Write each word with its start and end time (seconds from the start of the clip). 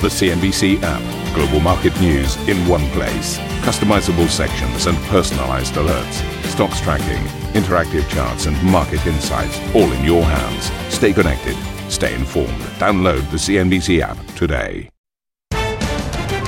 The 0.00 0.06
CNBC 0.06 0.80
app. 0.84 1.34
Global 1.34 1.58
market 1.58 2.00
news 2.00 2.36
in 2.48 2.56
one 2.68 2.88
place. 2.90 3.36
Customizable 3.62 4.28
sections 4.28 4.86
and 4.86 4.96
personalized 5.08 5.74
alerts. 5.74 6.22
Stocks 6.44 6.80
tracking, 6.80 7.24
interactive 7.60 8.08
charts, 8.08 8.46
and 8.46 8.62
market 8.62 9.04
insights 9.08 9.58
all 9.74 9.90
in 9.90 10.04
your 10.04 10.22
hands. 10.22 10.70
Stay 10.94 11.12
connected. 11.12 11.56
Stay 11.90 12.14
informed. 12.14 12.60
Download 12.78 13.28
the 13.32 13.38
CNBC 13.38 13.98
app 14.00 14.24
today. 14.36 14.88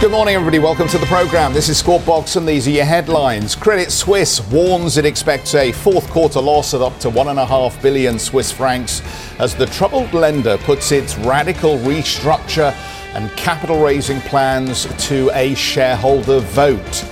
Good 0.01 0.13
morning, 0.13 0.37
everybody. 0.37 0.61
Welcome 0.61 0.87
to 0.87 0.99
the 0.99 1.07
program. 1.07 1.53
This 1.53 1.69
is 1.69 1.77
Squawk 1.77 2.07
Box, 2.07 2.37
and 2.37 2.47
these 2.47 2.69
are 2.69 2.71
your 2.71 2.85
headlines. 2.85 3.57
Credit 3.57 3.91
Suisse 3.91 4.41
warns 4.53 4.97
it 4.97 5.05
expects 5.05 5.57
a 5.57 5.73
fourth 5.73 6.09
quarter 6.11 6.41
loss 6.41 6.73
of 6.73 6.83
up 6.83 6.97
to 7.01 7.11
one 7.11 7.27
and 7.27 7.41
a 7.41 7.47
half 7.47 7.83
billion 7.83 8.17
Swiss 8.17 8.53
francs 8.53 9.03
as 9.41 9.57
the 9.57 9.67
troubled 9.67 10.15
lender 10.15 10.57
puts 10.59 10.93
its 10.93 11.19
radical 11.19 11.79
restructure 11.79 12.73
and 13.15 13.31
capital 13.33 13.83
raising 13.83 14.21
plans 14.23 14.87
to 15.09 15.31
a 15.35 15.55
shareholder 15.55 16.41
vote. 16.41 17.05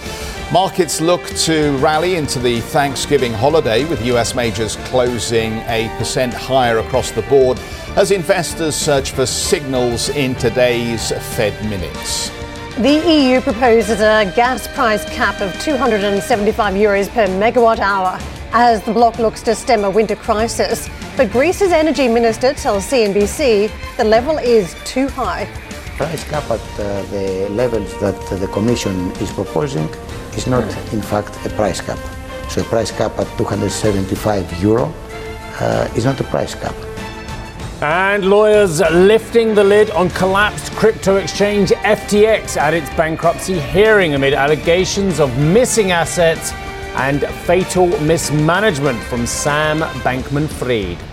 Markets 0.53 1.01
look 1.01 1.25
to 1.37 1.77
rally 1.77 2.17
into 2.17 2.39
the 2.39 2.61
Thanksgiving 2.61 3.33
holiday 3.35 3.85
with 3.85 4.05
US 4.07 4.35
majors 4.35 4.77
closing 4.87 5.53
a 5.67 5.95
percent 5.99 6.33
higher 6.33 6.79
across 6.79 7.11
the 7.11 7.23
board 7.23 7.61
as 7.97 8.11
investors 8.13 8.75
search 8.75 9.11
for 9.11 9.27
signals 9.27 10.09
in 10.09 10.35
today's 10.37 11.11
Fed 11.37 11.53
minutes. 11.69 12.31
The 12.79 13.03
EU 13.07 13.41
proposes 13.41 14.01
a 14.01 14.33
gas 14.37 14.69
price 14.69 15.05
cap 15.11 15.41
of 15.41 15.53
275 15.61 16.75
euros 16.75 17.09
per 17.11 17.27
megawatt 17.27 17.81
hour 17.81 18.19
as 18.53 18.83
the 18.85 18.93
bloc 18.93 19.19
looks 19.19 19.43
to 19.43 19.55
stem 19.55 19.85
a 19.85 19.91
winter 19.91 20.17
crisis. 20.17 20.89
But 21.17 21.31
Greece's 21.33 21.73
energy 21.73 22.09
minister 22.09 22.55
tells 22.55 22.87
CNBC 22.87 23.71
the 23.97 24.05
level 24.05 24.39
is 24.39 24.77
too 24.85 25.09
high. 25.09 25.49
Price 25.99 26.23
cap 26.23 26.49
at 26.49 26.61
uh, 26.79 27.03
the 27.11 27.49
levels 27.51 27.93
that 27.99 28.15
the 28.39 28.47
Commission 28.53 29.11
is 29.21 29.33
proposing 29.33 29.89
is 30.37 30.47
not, 30.47 30.63
in 30.93 31.03
fact, 31.03 31.35
a 31.45 31.49
price 31.51 31.81
cap. 31.81 31.99
So 32.49 32.61
a 32.61 32.65
price 32.65 32.93
cap 32.93 33.19
at 33.19 33.27
275 33.37 34.63
euro 34.63 34.95
uh, 35.59 35.93
is 35.97 36.05
not 36.05 36.21
a 36.21 36.25
price 36.25 36.55
cap. 36.55 36.77
And 37.83 38.31
lawyers 38.31 38.79
lifting 38.79 39.57
the 39.57 39.65
lid 39.65 39.91
on 39.91 40.09
collapsed 40.11 40.71
crypto 40.77 41.17
exchange 41.17 41.71
FTX 41.71 42.57
at 42.57 42.75
its 42.75 42.89
bankruptcy 42.91 43.59
hearing 43.59 44.15
amid 44.15 44.35
allegations 44.35 45.19
of 45.19 45.37
missing 45.37 45.91
assets 45.91 46.53
and 46.95 47.23
fatal 47.45 47.89
mismanagement 48.03 49.03
from 49.03 49.27
Sam 49.27 49.81
Bankman 50.05 50.49
Fried. 50.49 51.08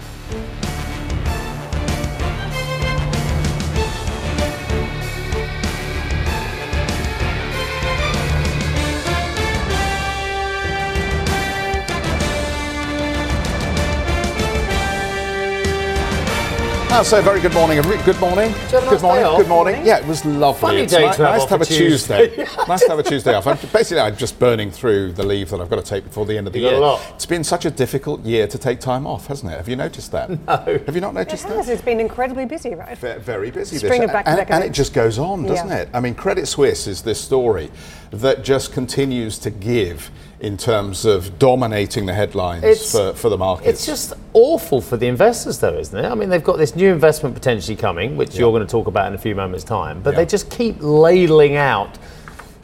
Oh, 16.97 17.03
so 17.03 17.21
very 17.21 17.41
good 17.41 17.53
morning. 17.53 17.81
Good 17.81 18.21
morning. 18.21 18.53
Good 18.71 19.01
morning. 19.01 19.25
Good 19.35 19.49
morning. 19.49 19.85
Yeah, 19.85 19.97
it 19.97 20.07
was 20.07 20.23
lovely. 20.23 20.61
Funny 20.61 20.81
it's 20.83 20.93
day 20.93 21.05
ni- 21.05 21.13
to 21.15 21.25
have 21.25 21.35
nice 21.37 21.43
to 21.43 21.49
have 21.49 21.61
a 21.61 21.65
Tuesday. 21.65 22.27
Tuesday. 22.29 22.45
nice 22.69 22.79
to 22.83 22.87
have 22.87 22.99
a 22.99 23.03
Tuesday 23.03 23.33
off. 23.33 23.47
I'm, 23.47 23.57
basically, 23.73 23.99
I'm 23.99 24.15
just 24.15 24.39
burning 24.39 24.71
through 24.71 25.11
the 25.11 25.23
leave 25.23 25.49
that 25.49 25.59
I've 25.59 25.69
got 25.69 25.75
to 25.75 25.81
take 25.83 26.05
before 26.05 26.25
the 26.25 26.37
end 26.37 26.47
of 26.47 26.53
the 26.53 26.59
You 26.59 26.69
year. 26.69 26.97
It's 27.13 27.25
been 27.25 27.43
such 27.43 27.65
a 27.65 27.69
difficult 27.69 28.23
year 28.23 28.47
to 28.47 28.57
take 28.57 28.79
time 28.79 29.05
off, 29.05 29.27
hasn't 29.27 29.51
it? 29.51 29.57
Have 29.57 29.67
you 29.67 29.75
noticed 29.75 30.13
that? 30.13 30.29
No. 30.29 30.79
Have 30.85 30.95
you 30.95 31.01
not 31.01 31.09
It 31.09 31.15
noticed 31.15 31.45
that? 31.49 31.57
has. 31.57 31.67
It's 31.67 31.81
been 31.81 31.99
incredibly 31.99 32.45
busy, 32.45 32.75
right? 32.75 32.97
Ve- 32.97 33.17
very 33.17 33.51
busy. 33.51 33.75
String 33.75 33.99
this 33.99 34.09
of 34.09 34.13
back-to-back 34.13 34.49
and, 34.49 34.63
and 34.63 34.63
it 34.63 34.71
just 34.71 34.93
goes 34.93 35.19
on, 35.19 35.43
doesn't 35.43 35.67
Yeah. 35.67 35.79
it? 35.79 35.89
I 35.93 35.99
mean, 35.99 36.15
Credit 36.15 36.47
Suisse 36.47 36.87
is 36.87 37.01
this 37.01 37.19
story 37.19 37.71
that 38.11 38.41
just 38.41 38.71
continues 38.71 39.37
to 39.39 39.49
give 39.49 40.11
in 40.45 40.55
terms 40.57 41.05
of 41.05 41.39
dominating 41.39 42.05
the 42.05 42.13
headlines 42.13 42.63
It's- 42.63 42.91
for, 42.91 43.13
for 43.13 43.29
the 43.29 43.37
markets. 43.37 43.67
It's 43.67 43.85
just 43.87 44.13
awful 44.33 44.79
for 44.79 44.95
the 44.95 45.07
investors, 45.07 45.57
though, 45.57 45.73
isn't 45.75 45.97
it? 45.97 46.07
I 46.07 46.13
mean, 46.13 46.29
they've 46.29 46.43
got 46.43 46.59
this 46.59 46.75
new 46.75 46.91
investment 46.93 47.33
potentially 47.33 47.75
coming, 47.75 48.15
which 48.15 48.35
you're 48.37 48.51
going 48.51 48.61
to 48.65 48.69
talk 48.71 48.85
about 48.85 49.07
in 49.07 49.15
a 49.15 49.17
few 49.17 49.33
moments' 49.33 49.63
time, 49.63 50.01
but 50.03 50.11
Yeah. 50.11 50.17
they 50.17 50.25
just 50.27 50.51
keep 50.51 50.75
ladling 50.81 51.55
out 51.55 51.97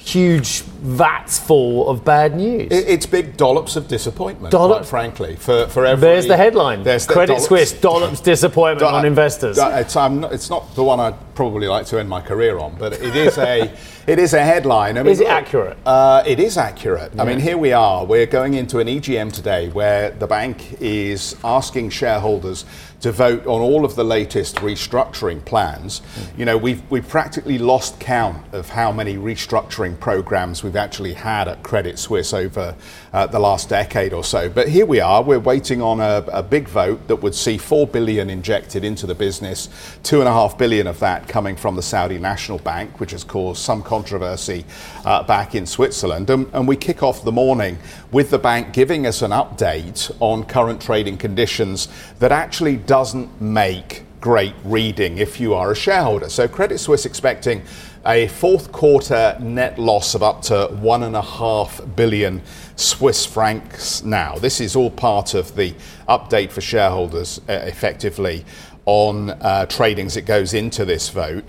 huge 0.04 0.62
vats 0.82 1.38
full 1.38 1.88
of 1.88 2.04
bad 2.04 2.36
news. 2.36 2.72
It- 2.72 2.88
it's 2.90 3.06
big 3.06 3.38
dollops 3.38 3.76
of 3.76 3.88
disappointment, 3.88 4.52
Dollop- 4.52 4.78
quite 4.80 4.86
frankly, 4.88 5.36
for, 5.36 5.68
for 5.68 5.86
every. 5.86 6.02
There's 6.02 6.28
the 6.28 6.38
headline. 6.38 6.84
There's 6.84 7.06
the 7.06 7.14
Credit 7.14 7.34
dollops- 7.34 7.48
Suisse 7.48 7.72
dollops 7.74 8.20
disappointment 8.20 8.80
Do- 8.92 8.96
on 8.98 9.06
investors. 9.06 9.58
do- 9.58 9.68
It's, 9.70 9.96
I'm 9.96 10.22
not, 10.22 10.34
it's 10.34 10.50
not 10.50 10.74
the 10.76 10.84
one 10.84 11.00
I'd 11.00 11.36
probably 11.36 11.68
like 11.68 11.86
to 11.88 12.00
end 12.00 12.10
my 12.10 12.20
career 12.22 12.58
on, 12.58 12.76
but 12.80 12.94
it 12.94 13.16
is 13.16 13.38
a 13.38 13.72
it 14.08 14.18
is 14.18 14.34
a 14.34 14.42
headline. 14.44 14.98
I 14.98 15.04
mean, 15.04 15.12
Is 15.12 15.22
it 15.22 15.28
accurate? 15.28 15.78
Uh, 15.86 16.24
it 16.26 16.40
is 16.40 16.58
accurate. 16.58 17.12
I 17.20 17.24
mean, 17.24 17.40
here 17.40 17.58
we 17.58 17.72
are. 17.72 18.04
We're 18.04 18.26
going 18.26 18.56
into 18.56 18.80
an 18.80 18.88
EGM 18.88 19.32
today 19.32 19.70
where 19.70 20.10
the 20.12 20.28
bank 20.28 20.82
is 20.82 21.36
asking 21.44 21.92
shareholders 21.92 22.66
to 23.02 23.12
vote 23.12 23.46
on 23.48 23.62
all 23.62 23.84
of 23.84 23.96
the 23.96 24.04
latest 24.04 24.58
restructuring 24.58 25.44
plans. 25.44 26.02
You 26.38 26.46
know, 26.46 26.58
we've 26.58 26.82
we've 26.90 27.08
practically 27.08 27.58
lost 27.58 28.00
count 28.00 28.54
of 28.54 28.70
how 28.70 28.92
many 28.92 29.16
restructuring 29.16 30.00
programs 30.00 30.64
we've 30.64 30.76
actually 30.76 31.14
had 31.14 31.48
at 31.48 31.64
Credit 31.64 31.98
Suisse 31.98 32.34
over 32.34 32.76
uh, 33.14 33.28
the 33.28 33.40
last 33.40 33.70
decade 33.70 34.14
or 34.14 34.24
so. 34.24 34.50
But 34.50 34.70
here 34.70 34.86
we 34.86 35.00
are. 35.00 35.24
We're 35.24 35.40
waiting 35.40 35.82
on 35.82 36.00
a, 36.00 36.24
a 36.32 36.44
big 36.44 36.68
vote 36.68 37.08
that 37.08 37.18
would 37.18 37.36
see 37.36 37.58
four 37.58 37.88
billion 37.88 38.30
injected 38.30 38.84
into 38.84 39.08
the 39.08 39.16
business, 39.16 39.70
two 40.04 40.20
and 40.20 40.28
a 40.28 40.32
half 40.32 40.58
billion 40.58 40.88
of 40.88 41.00
that 41.00 41.28
coming 41.28 41.56
from 41.56 41.76
the 41.76 41.82
Saudi 41.82 42.20
National 42.20 42.60
Bank, 42.60 43.00
which 43.00 43.12
has 43.12 43.24
caused 43.24 43.62
some 43.62 43.82
controversy 43.82 44.66
uh, 45.06 45.24
back 45.24 45.56
in 45.56 45.66
Switzerland. 45.66 46.30
And, 46.30 46.48
and 46.54 46.68
we 46.68 46.76
kick 46.76 47.02
off 47.02 47.24
the 47.24 47.32
morning 47.32 47.78
with 48.12 48.30
the 48.30 48.40
bank 48.40 48.74
giving 48.74 49.08
us 49.08 49.22
an 49.22 49.32
update 49.32 50.12
on 50.20 50.44
current 50.44 50.82
trading 50.82 51.18
conditions 51.18 51.88
that 52.20 52.32
actually 52.32 52.78
doesn't 52.92 53.40
make 53.40 54.04
great 54.20 54.54
reading 54.66 55.18
if 55.18 55.40
you 55.40 55.54
are 55.54 55.72
a 55.72 55.76
shareholder. 55.76 56.28
So 56.28 56.46
Credit 56.46 56.78
Suisse 56.78 57.06
expecting 57.06 57.62
a 58.06 58.28
fourth 58.28 58.74
quarter 58.74 59.38
net 59.40 59.80
loss 59.80 60.14
of 60.14 60.22
up 60.22 60.42
to 60.42 60.68
one 60.82 61.04
and 61.04 61.16
a 61.16 61.22
half 61.22 61.80
billion 61.96 62.42
Swiss 62.76 63.26
francs 63.26 64.04
now. 64.04 64.36
This 64.36 64.60
is 64.60 64.76
all 64.76 64.92
part 64.92 65.36
of 65.36 65.56
the 65.56 65.74
update 66.10 66.52
for 66.52 66.60
shareholders 66.60 67.40
uh, 67.48 67.54
effectively 67.64 68.44
on 68.84 69.30
uh, 69.30 69.68
trading 69.68 70.08
as 70.08 70.18
it 70.18 70.26
goes 70.26 70.54
into 70.54 70.84
this 70.84 71.08
vote. 71.08 71.46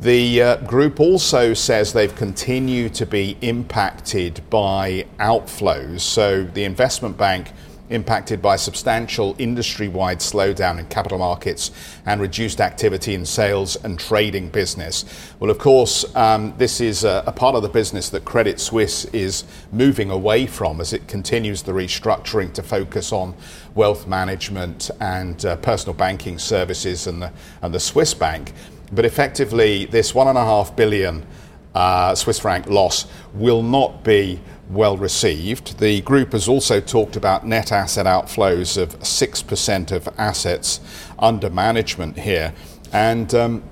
The 0.00 0.40
uh, 0.40 0.56
group 0.62 0.98
also 0.98 1.52
says 1.52 1.92
they've 1.92 2.16
continued 2.16 2.94
to 2.94 3.04
be 3.04 3.36
impacted 3.42 4.40
by 4.48 5.04
outflows. 5.20 6.00
So 6.00 6.44
the 6.44 6.64
investment 6.64 7.18
bank 7.18 7.52
impacted 7.90 8.42
by 8.42 8.56
substantial 8.56 9.34
industry 9.38 9.88
wide 9.88 10.18
slowdown 10.18 10.78
in 10.78 10.86
capital 10.86 11.18
markets 11.18 11.70
and 12.04 12.20
reduced 12.20 12.60
activity 12.60 13.14
in 13.14 13.24
sales 13.24 13.76
and 13.84 13.98
trading 13.98 14.48
business. 14.48 15.04
Well, 15.38 15.50
of 15.50 15.58
course, 15.58 16.04
um, 16.16 16.54
this 16.58 16.80
is 16.80 17.04
a, 17.04 17.22
a 17.26 17.32
part 17.32 17.54
of 17.54 17.62
the 17.62 17.68
business 17.68 18.08
that 18.10 18.24
Credit 18.24 18.58
Suisse 18.58 19.04
is 19.06 19.44
moving 19.72 20.10
away 20.10 20.46
from 20.46 20.80
as 20.80 20.92
it 20.92 21.06
continues 21.08 21.62
the 21.62 21.72
restructuring 21.72 22.52
to 22.54 22.62
focus 22.62 23.12
on 23.12 23.34
wealth 23.74 24.06
management 24.06 24.90
and 25.00 25.44
uh, 25.44 25.56
personal 25.56 25.94
banking 25.94 26.38
services 26.38 27.06
and 27.06 27.22
the, 27.22 27.32
and 27.62 27.74
the 27.74 27.80
Swiss 27.80 28.14
bank. 28.14 28.52
But 28.92 29.04
effectively, 29.04 29.86
this 29.86 30.14
one 30.14 30.28
and 30.28 30.38
a 30.38 30.44
half 30.44 30.76
billion 30.76 31.26
uh, 31.74 32.14
Swiss 32.14 32.38
franc 32.38 32.66
loss 32.68 33.06
will 33.34 33.62
not 33.62 34.02
be 34.02 34.40
well 34.68 34.96
received. 34.96 35.78
The 35.78 36.00
group 36.02 36.32
has 36.32 36.48
also 36.48 36.80
talked 36.80 37.16
about 37.16 37.46
net 37.46 37.72
asset 37.72 38.06
outflows 38.06 38.80
of 38.80 38.98
6% 39.00 39.92
of 39.92 40.08
assets 40.18 40.80
under 41.18 41.50
management 41.50 42.18
here. 42.18 42.52
And 42.92 43.34
um, 43.34 43.62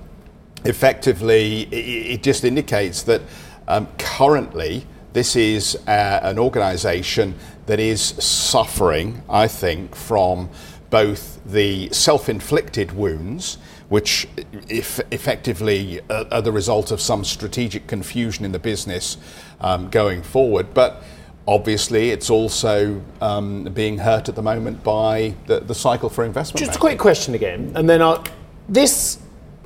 effectively, 0.64 1.62
it, 1.70 2.22
just 2.22 2.44
indicates 2.44 3.02
that 3.04 3.22
um, 3.68 3.88
currently 3.98 4.86
this 5.12 5.36
is 5.36 5.76
uh, 5.86 6.20
an 6.22 6.38
organization 6.38 7.34
that 7.66 7.80
is 7.80 8.00
suffering, 8.02 9.22
I 9.28 9.48
think, 9.48 9.94
from 9.94 10.50
both 10.90 11.40
the 11.44 11.88
self 11.90 12.28
inflicted 12.28 12.92
wounds, 12.92 13.58
which 13.88 14.26
if 14.68 15.00
effectively 15.10 16.00
uh, 16.10 16.24
are 16.32 16.42
the 16.42 16.52
result 16.52 16.90
of 16.90 17.00
some 17.00 17.24
strategic 17.24 17.86
confusion 17.86 18.44
in 18.44 18.52
the 18.52 18.58
business 18.58 19.16
um, 19.60 19.88
going 19.90 20.22
forward, 20.22 20.72
but 20.74 21.02
obviously 21.46 22.10
it's 22.10 22.30
also 22.30 23.00
um, 23.20 23.64
being 23.64 23.98
hurt 23.98 24.28
at 24.28 24.34
the 24.34 24.42
moment 24.42 24.82
by 24.82 25.34
the, 25.46 25.60
the 25.60 25.74
cycle 25.74 26.08
for 26.08 26.24
investment. 26.24 26.64
Just 26.64 26.76
a 26.76 26.80
quick 26.80 26.98
question 26.98 27.34
again, 27.34 27.72
and 27.74 27.88
then 27.88 28.00
I'll, 28.00 28.24
this 28.68 29.18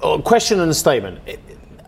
uh, 0.03 0.19
question 0.19 0.61
and 0.61 0.71
a 0.71 0.75
statement. 0.75 1.21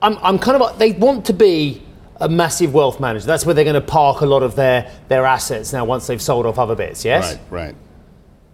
I'm, 0.03 0.17
I'm 0.19 0.39
kind 0.39 0.63
of 0.63 0.79
they 0.79 0.93
want 0.93 1.27
to 1.27 1.33
be 1.33 1.83
a 2.17 2.29
massive 2.29 2.73
wealth 2.73 3.01
manager. 3.01 3.27
That's 3.27 3.45
where 3.45 3.55
they're 3.55 3.65
going 3.65 3.75
to 3.75 3.81
park 3.81 4.21
a 4.21 4.27
lot 4.27 4.43
of 4.43 4.55
their 4.55 4.91
their 5.09 5.27
assets 5.27 5.73
now 5.73 5.85
once 5.85 6.07
they've 6.07 6.23
sold 6.23 6.47
off 6.47 6.59
other 6.59 6.77
bits. 6.77 7.05
Yes, 7.05 7.35
Right, 7.51 7.67
right. 7.67 7.75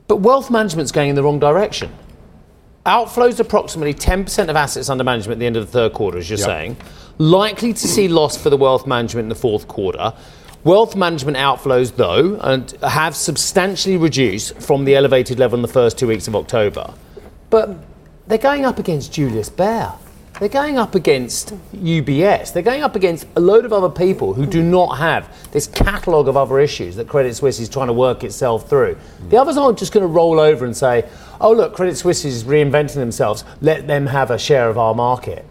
but 0.09 0.17
wealth 0.17 0.51
management's 0.51 0.93
going 0.93 1.11
in 1.11 1.17
the 1.17 1.23
wrong 1.23 1.39
direction. 1.39 1.93
Outflows 2.87 3.39
approximately 3.41 3.93
10% 3.93 4.49
of 4.49 4.57
assets 4.57 4.89
under 4.89 5.05
management 5.05 5.37
at 5.37 5.41
the 5.41 5.47
end 5.47 5.57
of 5.57 5.67
the 5.67 5.73
third 5.73 5.93
quarter, 5.93 6.19
as 6.19 6.31
you're 6.31 6.39
Yep. 6.39 6.47
saying. 6.47 6.77
Likely 7.19 7.73
to 7.73 7.89
see 7.89 8.09
loss 8.09 8.37
for 8.37 8.49
the 8.49 8.57
wealth 8.57 8.87
management 8.87 9.25
in 9.25 9.29
the 9.29 9.35
fourth 9.35 9.67
quarter. 9.69 10.13
Wealth 10.65 10.97
management 10.97 11.37
outflows, 11.37 11.97
though, 11.97 12.39
and 12.43 12.73
have 12.83 13.15
substantially 13.15 13.97
reduced 13.97 14.57
from 14.61 14.85
the 14.85 14.95
elevated 14.97 15.39
level 15.39 15.57
in 15.59 15.63
the 15.63 15.69
first 15.69 15.99
two 15.99 16.07
weeks 16.09 16.27
of 16.29 16.35
October. 16.35 16.93
But 17.51 17.77
they're 18.27 18.39
going 18.39 18.65
up 18.65 18.79
against 18.79 19.13
Julius 19.13 19.49
Baer. 19.49 19.93
They're 20.39 20.51
going 20.51 20.77
up 20.77 20.95
against 20.95 21.55
UBS. 21.73 22.53
They're 22.53 22.63
going 22.63 22.83
up 22.83 22.95
against 22.95 23.27
a 23.37 23.41
load 23.41 23.65
of 23.65 23.73
other 23.73 23.89
people 23.89 24.35
who 24.35 24.45
do 24.45 24.63
not 24.63 24.99
have 24.99 25.35
this 25.51 25.67
catalogue 25.67 26.29
of 26.29 26.37
other 26.37 26.61
issues 26.61 26.95
that 26.97 27.09
Credit 27.09 27.35
Suisse 27.35 27.59
is 27.59 27.71
trying 27.71 27.87
to 27.87 27.95
work 27.95 28.23
itself 28.23 28.69
through. 28.69 28.99
The 29.31 29.39
others 29.39 29.57
aren't 29.57 29.79
just 29.79 29.93
going 29.93 30.03
to 30.03 30.13
roll 30.13 30.39
over 30.39 30.67
and 30.67 30.77
say, 30.77 31.09
oh, 31.41 31.53
look, 31.53 31.75
Credit 31.75 31.97
Suisse 31.97 32.27
is 32.27 32.45
reinventing 32.45 32.97
themselves. 32.97 33.45
Let 33.63 33.87
them 33.87 34.09
have 34.09 34.31
a 34.31 34.39
share 34.39 34.69
of 34.69 34.77
our 34.77 34.95
market. 34.95 35.47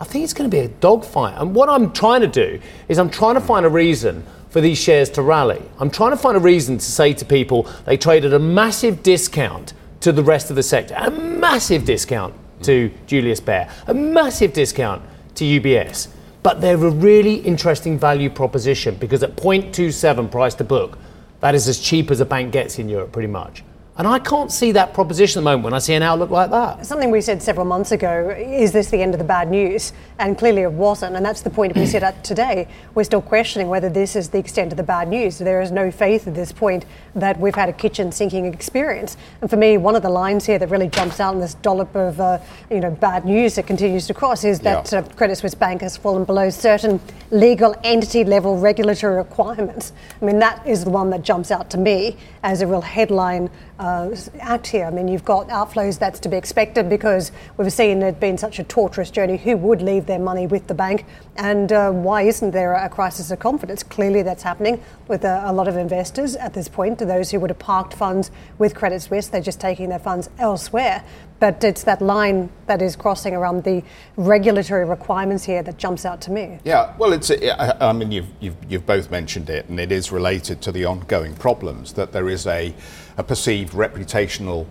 I 0.00 0.06
think 0.06 0.24
it's 0.24 0.34
going 0.34 0.50
to 0.50 0.56
be 0.56 0.62
a 0.62 0.68
dogfight. 0.68 1.34
And 1.36 1.54
what 1.54 1.68
I'm 1.68 1.92
trying 1.92 2.22
to 2.22 2.26
do 2.26 2.60
is 2.88 2.98
I'm 2.98 3.10
trying 3.10 3.34
to 3.34 3.40
find 3.40 3.66
a 3.66 3.70
reason 3.70 4.24
for 4.48 4.62
these 4.62 4.78
shares 4.78 5.10
to 5.10 5.20
rally. 5.20 5.60
I'm 5.78 5.90
trying 5.90 6.12
to 6.12 6.16
find 6.16 6.38
a 6.38 6.40
reason 6.40 6.78
to 6.78 6.84
say 6.84 7.12
to 7.12 7.24
people 7.26 7.68
they 7.84 7.98
trade 7.98 8.24
at 8.24 8.32
a 8.32 8.38
massive 8.38 9.02
discount 9.02 9.74
to 10.00 10.10
the 10.10 10.22
rest 10.22 10.48
of 10.48 10.56
the 10.56 10.62
sector, 10.62 10.94
a 10.96 11.10
massive 11.10 11.84
discount 11.84 12.34
to 12.64 12.90
Julius 13.06 13.40
Baer, 13.40 13.70
a 13.86 13.94
massive 13.94 14.52
discount 14.52 15.02
to 15.36 15.44
UBS. 15.44 16.08
But 16.42 16.60
they're 16.60 16.76
a 16.76 16.90
really 16.90 17.36
interesting 17.36 17.98
value 17.98 18.28
proposition 18.28 18.96
because 18.96 19.22
at 19.22 19.36
0.27 19.36 20.30
price 20.30 20.54
to 20.56 20.64
book, 20.64 20.98
that 21.40 21.54
is 21.54 21.68
as 21.68 21.80
cheap 21.80 22.10
as 22.10 22.20
a 22.20 22.24
bank 22.24 22.52
gets 22.52 22.78
in 22.78 22.88
Europe, 22.88 23.12
pretty 23.12 23.28
much. 23.28 23.64
And 23.96 24.08
I 24.08 24.18
can't 24.18 24.50
see 24.50 24.72
that 24.72 24.92
proposition 24.92 25.38
at 25.38 25.42
the 25.42 25.44
moment 25.44 25.64
when 25.64 25.74
I 25.74 25.78
see 25.78 25.94
an 25.94 26.02
outlook 26.02 26.30
like 26.30 26.50
that. 26.50 26.84
Something 26.84 27.12
we 27.12 27.20
said 27.20 27.40
several 27.40 27.64
months 27.64 27.92
ago 27.92 28.34
is 28.36 28.72
this 28.72 28.90
the 28.90 29.00
end 29.00 29.14
of 29.14 29.18
the 29.18 29.24
bad 29.24 29.50
news? 29.50 29.92
And 30.18 30.38
clearly 30.38 30.62
it 30.62 30.72
wasn't. 30.72 31.16
And 31.16 31.26
that's 31.26 31.40
the 31.40 31.50
point 31.50 31.74
we 31.76 31.86
sit 31.86 32.04
at 32.04 32.22
today. 32.22 32.68
We're 32.94 33.02
still 33.04 33.20
questioning 33.22 33.68
whether 33.68 33.88
this 33.90 34.14
is 34.14 34.28
the 34.28 34.38
extent 34.38 34.72
of 34.72 34.76
the 34.76 34.84
bad 34.84 35.08
news. 35.08 35.38
There 35.38 35.60
is 35.60 35.72
no 35.72 35.90
faith 35.90 36.28
at 36.28 36.34
this 36.36 36.52
point 36.52 36.84
that 37.16 37.40
we've 37.40 37.54
had 37.54 37.68
a 37.68 37.72
kitchen 37.72 38.12
sinking 38.12 38.46
experience. 38.46 39.16
And 39.40 39.50
for 39.50 39.56
me, 39.56 39.76
one 39.76 39.96
of 39.96 40.02
the 40.02 40.08
lines 40.10 40.46
here 40.46 40.58
that 40.58 40.68
really 40.68 40.88
jumps 40.88 41.18
out 41.18 41.34
in 41.34 41.40
this 41.40 41.54
dollop 41.54 41.94
of 41.96 42.20
uh, 42.20 42.38
you 42.70 42.78
know 42.80 42.90
bad 42.92 43.24
news 43.24 43.56
that 43.56 43.66
continues 43.66 44.06
to 44.06 44.14
cross 44.14 44.44
is 44.44 44.60
that 44.60 44.92
Yeah. 44.92 45.00
uh, 45.00 45.02
Credit 45.16 45.36
Suisse 45.36 45.54
Bank 45.54 45.80
has 45.82 45.96
fallen 45.96 46.24
below 46.24 46.48
certain 46.48 47.00
legal 47.32 47.74
entity 47.82 48.22
level 48.22 48.56
regulatory 48.58 49.16
requirements. 49.16 49.92
I 50.22 50.24
mean, 50.24 50.38
that 50.38 50.64
is 50.64 50.84
the 50.84 50.90
one 50.90 51.10
that 51.10 51.22
jumps 51.22 51.50
out 51.50 51.70
to 51.70 51.78
me 51.78 52.16
as 52.44 52.62
a 52.62 52.66
real 52.66 52.82
headline 52.82 53.50
uh, 53.80 54.10
act 54.38 54.68
here. 54.68 54.84
I 54.86 54.90
mean, 54.90 55.08
you've 55.08 55.24
got 55.24 55.48
outflows 55.48 55.98
that's 55.98 56.20
to 56.20 56.28
be 56.28 56.36
expected 56.36 56.88
because 56.88 57.32
we've 57.56 57.72
seen 57.72 58.02
it 58.02 58.20
been 58.20 58.38
such 58.38 58.60
a 58.60 58.64
torturous 58.64 59.10
journey. 59.10 59.36
Who 59.38 59.56
would 59.56 59.82
leave 59.82 60.03
their 60.06 60.18
money 60.18 60.46
with 60.46 60.66
the 60.66 60.74
bank? 60.74 61.06
And 61.36 61.72
uh, 61.72 61.90
why 61.90 62.22
isn't 62.22 62.52
there 62.52 62.74
a 62.74 62.88
crisis 62.88 63.30
of 63.30 63.38
confidence? 63.38 63.82
Clearly, 63.82 64.22
that's 64.22 64.42
happening 64.42 64.82
with 65.08 65.24
a, 65.24 65.42
a 65.44 65.52
lot 65.52 65.68
of 65.68 65.76
investors 65.76 66.36
at 66.36 66.54
this 66.54 66.68
point. 66.68 66.98
Those 66.98 67.30
who 67.30 67.40
would 67.40 67.50
have 67.50 67.58
parked 67.58 67.94
funds 67.94 68.30
with 68.58 68.74
Credit 68.74 69.00
Suisse, 69.00 69.28
they're 69.28 69.40
just 69.40 69.60
taking 69.60 69.88
their 69.88 69.98
funds 69.98 70.30
elsewhere. 70.38 71.04
But 71.40 71.62
it's 71.64 71.82
that 71.84 72.00
line 72.00 72.50
that 72.66 72.80
is 72.80 72.96
crossing 72.96 73.34
around 73.34 73.64
the 73.64 73.82
regulatory 74.16 74.84
requirements 74.84 75.44
here 75.44 75.62
that 75.62 75.76
jumps 75.76 76.04
out 76.04 76.20
to 76.22 76.30
me. 76.30 76.58
Yeah, 76.64 76.94
well, 76.96 77.12
it's. 77.12 77.30
I 77.30 77.76
I 77.80 77.92
mean, 77.92 78.12
you've, 78.12 78.28
you've 78.40 78.56
you've 78.68 78.86
both 78.86 79.10
mentioned 79.10 79.50
it, 79.50 79.68
and 79.68 79.78
it 79.78 79.92
is 79.92 80.12
related 80.12 80.62
to 80.62 80.72
the 80.72 80.84
ongoing 80.84 81.34
problems 81.34 81.92
that 81.94 82.12
there 82.12 82.28
is 82.28 82.46
a, 82.46 82.74
a 83.16 83.22
perceived 83.22 83.72
reputational 83.74 84.66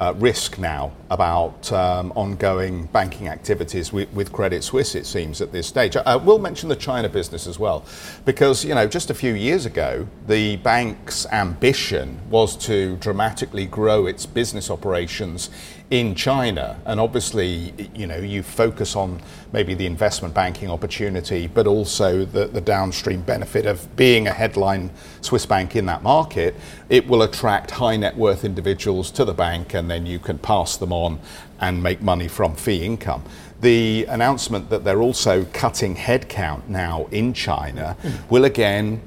uh, 0.00 0.14
risk 0.16 0.58
now 0.58 0.92
about 1.10 1.72
um, 1.72 2.12
ongoing 2.12 2.86
banking 2.86 3.28
activities 3.28 3.92
with, 3.92 4.12
with 4.12 4.32
Credit 4.32 4.62
Suisse. 4.62 4.94
It 4.94 5.06
seems 5.06 5.40
at 5.40 5.50
this 5.50 5.66
stage. 5.66 5.96
I, 5.96 6.02
I 6.02 6.16
will 6.16 6.38
mention 6.38 6.68
the 6.68 6.76
China 6.76 7.08
business 7.08 7.46
as 7.46 7.58
well, 7.58 7.84
because 8.24 8.64
you 8.64 8.74
know, 8.74 8.86
just 8.86 9.10
a 9.10 9.14
few 9.14 9.34
years 9.34 9.66
ago, 9.66 10.06
the 10.26 10.56
bank's 10.56 11.26
ambition 11.26 12.18
was 12.30 12.56
to 12.58 12.96
dramatically 12.96 13.66
grow 13.66 14.06
its 14.06 14.26
business 14.26 14.70
operations 14.70 15.50
in 15.90 16.14
China, 16.14 16.78
and 16.84 17.00
obviously, 17.00 17.72
you 17.94 18.06
know, 18.06 18.18
you 18.18 18.42
focus 18.42 18.94
on 18.94 19.22
maybe 19.52 19.72
the 19.72 19.86
investment 19.86 20.34
banking 20.34 20.70
opportunity, 20.70 21.46
but 21.46 21.66
also 21.66 22.26
the, 22.26 22.46
the 22.46 22.60
downstream 22.60 23.22
benefit 23.22 23.64
of 23.64 23.96
being 23.96 24.26
a 24.26 24.32
headline 24.32 24.90
Swiss 25.22 25.46
bank 25.46 25.76
in 25.76 25.86
that 25.86 26.02
market. 26.02 26.54
It 26.90 27.06
will 27.06 27.22
attract 27.22 27.70
high 27.70 27.96
net 27.96 28.16
worth 28.16 28.44
individuals 28.44 29.10
to 29.12 29.24
the 29.24 29.32
bank, 29.32 29.72
and 29.72 29.90
then 29.90 30.04
you 30.04 30.18
can 30.18 30.36
pass 30.38 30.76
them 30.76 30.92
on 30.92 31.20
and 31.58 31.82
make 31.82 32.02
money 32.02 32.28
from 32.28 32.54
fee 32.54 32.84
income. 32.84 33.24
The 33.62 34.04
announcement 34.10 34.68
that 34.68 34.84
they're 34.84 35.00
also 35.00 35.46
cutting 35.54 35.96
headcount 35.96 36.68
now 36.68 37.08
in 37.10 37.32
China 37.32 37.94
hmm. 38.02 38.28
will 38.28 38.44
again 38.44 39.00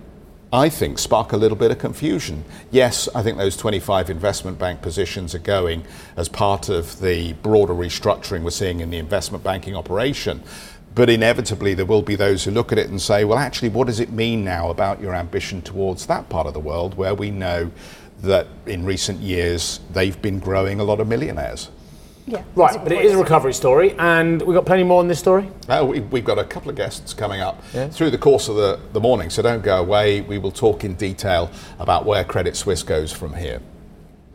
I 0.53 0.67
think, 0.67 0.99
spark 0.99 1.31
a 1.31 1.37
little 1.37 1.55
bit 1.55 1.71
of 1.71 1.79
confusion. 1.79 2.43
Yes, 2.71 3.07
I 3.15 3.23
think 3.23 3.37
those 3.37 3.55
25 3.55 4.09
investment 4.09 4.59
bank 4.59 4.81
positions 4.81 5.33
are 5.33 5.39
going 5.39 5.85
as 6.17 6.27
part 6.27 6.67
of 6.67 6.99
the 6.99 7.31
broader 7.33 7.73
restructuring 7.73 8.43
we're 8.43 8.49
seeing 8.49 8.81
in 8.81 8.89
the 8.89 8.97
investment 8.97 9.45
banking 9.45 9.77
operation. 9.77 10.43
But 10.93 11.09
inevitably, 11.09 11.73
there 11.73 11.85
will 11.85 12.01
be 12.01 12.15
those 12.17 12.43
who 12.43 12.51
look 12.51 12.73
at 12.73 12.77
it 12.77 12.89
and 12.89 13.01
say, 13.01 13.23
well, 13.23 13.37
actually, 13.37 13.69
what 13.69 13.87
does 13.87 14.01
it 14.01 14.11
mean 14.11 14.43
now 14.43 14.69
about 14.69 14.99
your 14.99 15.15
ambition 15.15 15.61
towards 15.61 16.07
that 16.07 16.27
part 16.27 16.47
of 16.47 16.53
the 16.53 16.59
world 16.59 16.95
where 16.95 17.15
we 17.15 17.31
know 17.31 17.71
that 18.21 18.47
in 18.65 18.83
recent 18.85 19.19
years 19.19 19.79
they've 19.93 20.21
been 20.21 20.39
growing 20.39 20.81
a 20.81 20.83
lot 20.83 20.99
of 20.99 21.07
millionaires? 21.07 21.69
Yeah. 22.27 22.43
Right, 22.55 22.81
but 22.81 22.91
it 22.91 23.03
is 23.03 23.13
a 23.13 23.17
recovery 23.17 23.53
story, 23.53 23.95
and 23.97 24.41
we've 24.43 24.55
got 24.55 24.65
plenty 24.65 24.83
more 24.83 24.99
on 24.99 25.07
this 25.07 25.19
story. 25.19 25.49
Uh, 25.67 25.85
we, 25.87 25.99
we've 26.01 26.23
got 26.25 26.37
a 26.39 26.43
couple 26.43 26.69
of 26.69 26.75
guests 26.75 27.13
coming 27.13 27.41
up 27.41 27.61
through 27.91 28.11
the 28.11 28.17
course 28.17 28.47
of 28.47 28.55
the, 28.55 28.79
the 28.93 28.99
morning, 28.99 29.29
so 29.29 29.41
don't 29.41 29.63
go 29.63 29.77
away. 29.79 30.21
We 30.21 30.37
will 30.37 30.51
talk 30.51 30.83
in 30.83 30.93
detail 30.95 31.49
about 31.79 32.05
where 32.05 32.23
Credit 32.23 32.55
Suisse 32.55 32.83
goes 32.83 33.11
from 33.11 33.33
here. 33.33 33.59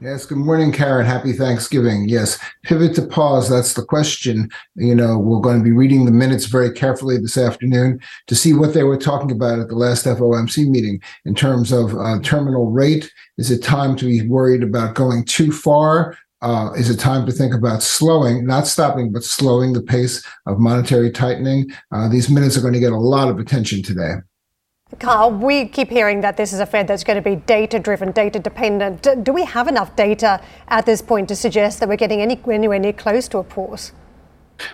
Yes, 0.00 0.26
good 0.26 0.38
morning, 0.38 0.70
Karen. 0.70 1.04
Happy 1.04 1.32
Thanksgiving. 1.32 2.08
Yes, 2.08 2.38
pivot 2.62 2.94
to 2.94 3.02
pause. 3.02 3.48
That's 3.48 3.74
the 3.74 3.84
question. 3.84 4.48
You 4.76 4.94
know, 4.94 5.18
we're 5.18 5.40
going 5.40 5.58
to 5.58 5.64
be 5.64 5.72
reading 5.72 6.04
the 6.04 6.12
minutes 6.12 6.46
very 6.46 6.70
carefully 6.70 7.18
this 7.18 7.36
afternoon 7.36 7.98
to 8.28 8.36
see 8.36 8.52
what 8.52 8.74
they 8.74 8.84
were 8.84 8.96
talking 8.96 9.32
about 9.32 9.58
at 9.58 9.66
the 9.66 9.74
last 9.74 10.04
FOMC 10.04 10.68
meeting 10.68 11.02
in 11.24 11.34
terms 11.34 11.72
of 11.72 11.96
uh, 11.96 12.20
terminal 12.20 12.70
rate. 12.70 13.12
Is 13.38 13.50
it 13.50 13.60
time 13.60 13.96
to 13.96 14.04
be 14.04 14.24
worried 14.28 14.62
about 14.62 14.94
going 14.94 15.24
too 15.24 15.50
far? 15.50 16.16
Uh, 16.42 16.70
is 16.76 16.88
it 16.90 17.00
time 17.00 17.26
to 17.26 17.32
think 17.32 17.52
about 17.52 17.82
slowing, 17.82 18.46
not 18.46 18.68
stopping, 18.68 19.10
but 19.10 19.24
slowing 19.24 19.72
the 19.72 19.82
pace 19.82 20.24
of 20.46 20.60
monetary 20.60 21.10
tightening? 21.10 21.72
Uh, 21.90 22.08
these 22.08 22.30
minutes 22.30 22.56
are 22.56 22.60
going 22.60 22.72
to 22.72 22.78
get 22.78 22.92
a 22.92 22.96
lot 22.96 23.28
of 23.28 23.40
attention 23.40 23.82
today. 23.82 24.14
Carl, 24.96 25.30
we 25.30 25.68
keep 25.68 25.90
hearing 25.90 26.22
that 26.22 26.38
this 26.38 26.52
is 26.52 26.60
a 26.60 26.66
Fed 26.66 26.88
that's 26.88 27.04
going 27.04 27.22
to 27.22 27.22
be 27.22 27.36
data 27.36 27.78
driven, 27.78 28.10
data 28.10 28.38
dependent. 28.38 29.06
Do 29.22 29.32
we 29.34 29.44
have 29.44 29.68
enough 29.68 29.94
data 29.94 30.40
at 30.68 30.86
this 30.86 31.02
point 31.02 31.28
to 31.28 31.36
suggest 31.36 31.80
that 31.80 31.88
we're 31.90 31.96
getting 31.96 32.22
any, 32.22 32.40
anywhere 32.50 32.78
near 32.78 32.94
close 32.94 33.28
to 33.28 33.38
a 33.38 33.44
pause? 33.44 33.92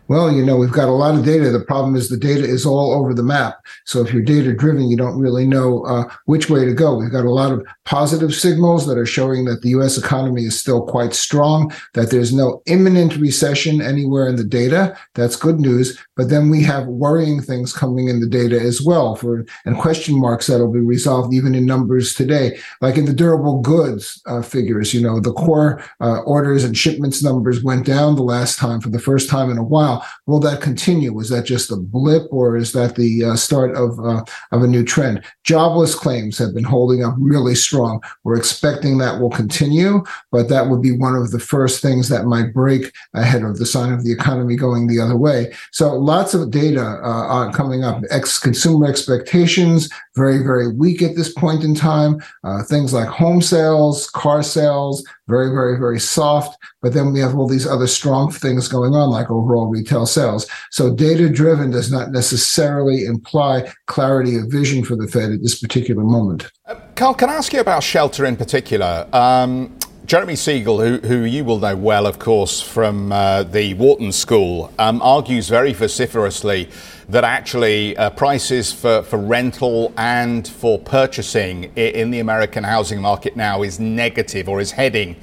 Well, 0.08 0.30
you 0.30 0.44
know, 0.44 0.56
we've 0.56 0.72
got 0.72 0.88
a 0.88 0.92
lot 0.92 1.14
of 1.16 1.24
data. 1.24 1.50
The 1.50 1.60
problem 1.60 1.96
is 1.96 2.08
the 2.08 2.16
data 2.16 2.44
is 2.44 2.64
all 2.64 2.92
over 2.92 3.12
the 3.12 3.24
map. 3.24 3.58
So 3.84 4.00
if 4.00 4.12
you're 4.12 4.22
data 4.22 4.54
driven, 4.54 4.88
you 4.88 4.96
don't 4.96 5.18
really 5.18 5.46
know 5.46 5.84
uh, 5.84 6.08
which 6.26 6.48
way 6.48 6.64
to 6.64 6.72
go. 6.72 6.96
We've 6.96 7.10
got 7.10 7.26
a 7.26 7.30
lot 7.30 7.52
of 7.52 7.66
positive 7.84 8.34
signals 8.34 8.86
that 8.86 8.98
are 8.98 9.06
showing 9.06 9.44
that 9.44 9.62
the 9.62 9.70
US 9.70 9.98
economy 9.98 10.44
is 10.44 10.58
still 10.58 10.82
quite 10.82 11.14
strong, 11.14 11.72
that 11.92 12.10
there's 12.10 12.32
no 12.32 12.62
imminent 12.66 13.16
recession 13.16 13.82
anywhere 13.82 14.28
in 14.28 14.36
the 14.36 14.44
data. 14.44 14.96
That's 15.14 15.36
good 15.36 15.60
news. 15.60 15.98
But 16.16 16.28
then 16.28 16.48
we 16.48 16.62
have 16.62 16.86
worrying 16.86 17.42
things 17.42 17.72
coming 17.72 18.08
in 18.08 18.20
the 18.20 18.26
data 18.26 18.60
as 18.60 18.80
well 18.82 19.16
for 19.16 19.44
and 19.64 19.78
question 19.78 20.18
marks 20.18 20.46
that'll 20.46 20.72
be 20.72 20.80
resolved 20.80 21.34
even 21.34 21.54
in 21.54 21.66
numbers 21.66 22.14
today, 22.14 22.58
like 22.80 22.96
in 22.96 23.04
the 23.04 23.12
durable 23.12 23.60
goods 23.60 24.22
uh, 24.26 24.42
figures. 24.42 24.94
You 24.94 25.02
know, 25.02 25.20
the 25.20 25.32
core 25.32 25.82
uh, 26.00 26.20
orders 26.20 26.64
and 26.64 26.76
shipments 26.76 27.22
numbers 27.22 27.62
went 27.62 27.84
down 27.84 28.16
the 28.16 28.22
last 28.22 28.58
time 28.58 28.80
for 28.80 28.90
the 28.90 28.98
first 28.98 29.28
time 29.28 29.50
in 29.50 29.58
a 29.58 29.64
while. 29.64 30.06
Will 30.26 30.40
that 30.40 30.60
continue? 30.60 31.12
Was 31.12 31.28
that 31.30 31.44
just 31.44 31.70
a 31.70 31.76
blip, 31.76 32.24
or 32.30 32.56
is 32.56 32.72
that 32.72 32.96
the 32.96 33.24
uh, 33.24 33.36
start 33.36 33.74
of 33.76 33.98
uh, 34.00 34.24
of 34.52 34.62
a 34.62 34.66
new 34.66 34.84
trend? 34.84 35.22
Jobless 35.42 35.94
claims 35.94 36.38
have 36.38 36.54
been 36.54 36.64
holding 36.64 37.04
up 37.04 37.14
really 37.18 37.54
strong. 37.74 38.00
We're 38.22 38.36
expecting 38.36 38.98
that 38.98 39.20
will 39.20 39.30
continue, 39.30 40.04
but 40.30 40.48
that 40.48 40.68
would 40.68 40.80
be 40.80 40.96
one 40.96 41.16
of 41.16 41.32
the 41.32 41.40
first 41.40 41.82
things 41.82 42.08
that 42.08 42.24
might 42.24 42.54
break 42.54 42.92
ahead 43.14 43.42
of 43.42 43.58
the 43.58 43.66
sign 43.66 43.92
of 43.92 44.04
the 44.04 44.12
economy 44.12 44.54
going 44.54 44.86
the 44.86 45.00
other 45.00 45.16
way. 45.16 45.52
So 45.72 45.92
lots 45.94 46.34
of 46.34 46.50
data 46.50 46.84
uh, 47.02 47.50
coming 47.50 47.82
up. 47.82 48.02
Ex 48.10 48.38
consumer 48.38 48.86
expectations 48.86 49.88
very 50.14 50.38
very 50.44 50.72
weak 50.72 51.02
at 51.02 51.16
this 51.16 51.32
point 51.32 51.64
in 51.64 51.74
time. 51.74 52.22
Uh, 52.44 52.62
things 52.62 52.92
like 52.92 53.08
home 53.08 53.42
sales, 53.42 54.08
car 54.10 54.42
sales, 54.42 55.04
very, 55.26 55.50
very, 55.50 55.78
very 55.78 55.98
soft. 55.98 56.58
But 56.84 56.92
then 56.92 57.14
we 57.14 57.20
have 57.20 57.34
all 57.34 57.48
these 57.48 57.66
other 57.66 57.86
strong 57.86 58.30
things 58.30 58.68
going 58.68 58.94
on, 58.94 59.08
like 59.08 59.30
overall 59.30 59.68
retail 59.68 60.04
sales. 60.04 60.46
So 60.70 60.94
data 60.94 61.30
driven 61.30 61.70
does 61.70 61.90
not 61.90 62.10
necessarily 62.10 63.06
imply 63.06 63.72
clarity 63.86 64.36
of 64.36 64.48
vision 64.48 64.84
for 64.84 64.94
the 64.94 65.08
Fed 65.08 65.32
at 65.32 65.40
this 65.40 65.58
particular 65.58 66.04
moment. 66.04 66.52
Uh, 66.66 66.74
Carl, 66.94 67.14
can 67.14 67.30
I 67.30 67.36
ask 67.36 67.54
you 67.54 67.60
about 67.60 67.82
shelter 67.82 68.26
in 68.26 68.36
particular? 68.36 69.08
Um, 69.14 69.74
Jeremy 70.04 70.36
Siegel, 70.36 70.78
who, 70.78 70.98
who, 70.98 71.24
you 71.24 71.42
will 71.42 71.58
know 71.58 71.74
well, 71.74 72.06
of 72.06 72.18
course, 72.18 72.60
from 72.60 73.10
uh, 73.10 73.44
the 73.44 73.72
Wharton 73.72 74.12
School, 74.12 74.70
um, 74.78 75.00
argues 75.00 75.48
very 75.48 75.72
vociferously 75.72 76.68
that 77.08 77.24
actually 77.24 77.96
uh, 77.96 78.10
prices 78.10 78.74
for, 78.74 79.02
for 79.04 79.16
rental 79.16 79.94
and 79.96 80.46
for 80.46 80.78
purchasing 80.78 81.64
in 81.76 82.10
the 82.10 82.18
American 82.20 82.62
housing 82.62 83.00
market 83.00 83.36
now 83.36 83.62
is 83.62 83.80
negative 83.80 84.50
or 84.50 84.60
is 84.60 84.72
heading 84.72 85.16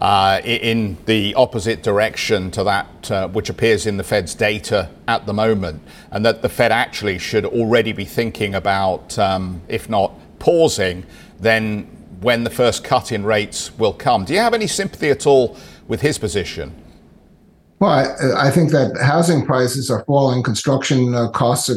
uh, 0.00 0.40
in 0.44 0.96
the 1.06 1.34
opposite 1.34 1.82
direction 1.82 2.50
to 2.52 2.64
that 2.64 3.10
uh, 3.10 3.28
which 3.28 3.50
appears 3.50 3.86
in 3.86 3.96
the 3.96 4.04
Fed's 4.04 4.34
data 4.34 4.90
at 5.06 5.26
the 5.26 5.32
moment, 5.32 5.82
and 6.10 6.24
that 6.24 6.42
the 6.42 6.48
Fed 6.48 6.72
actually 6.72 7.18
should 7.18 7.44
already 7.44 7.92
be 7.92 8.04
thinking 8.04 8.54
about, 8.54 9.18
um, 9.18 9.60
if 9.68 9.88
not 9.88 10.12
pausing, 10.38 11.04
then 11.40 11.82
when 12.20 12.44
the 12.44 12.50
first 12.50 12.84
cut 12.84 13.12
in 13.12 13.24
rates 13.24 13.76
will 13.78 13.92
come. 13.92 14.24
Do 14.24 14.32
you 14.32 14.40
have 14.40 14.54
any 14.54 14.66
sympathy 14.66 15.10
at 15.10 15.26
all 15.26 15.56
with 15.86 16.00
his 16.00 16.18
position? 16.18 16.74
Well, 17.80 17.90
I, 17.90 18.48
I, 18.48 18.50
think 18.50 18.72
that 18.72 18.96
housing 19.00 19.46
prices 19.46 19.88
are 19.88 20.04
falling, 20.04 20.42
construction 20.42 21.14
uh, 21.14 21.30
costs, 21.30 21.70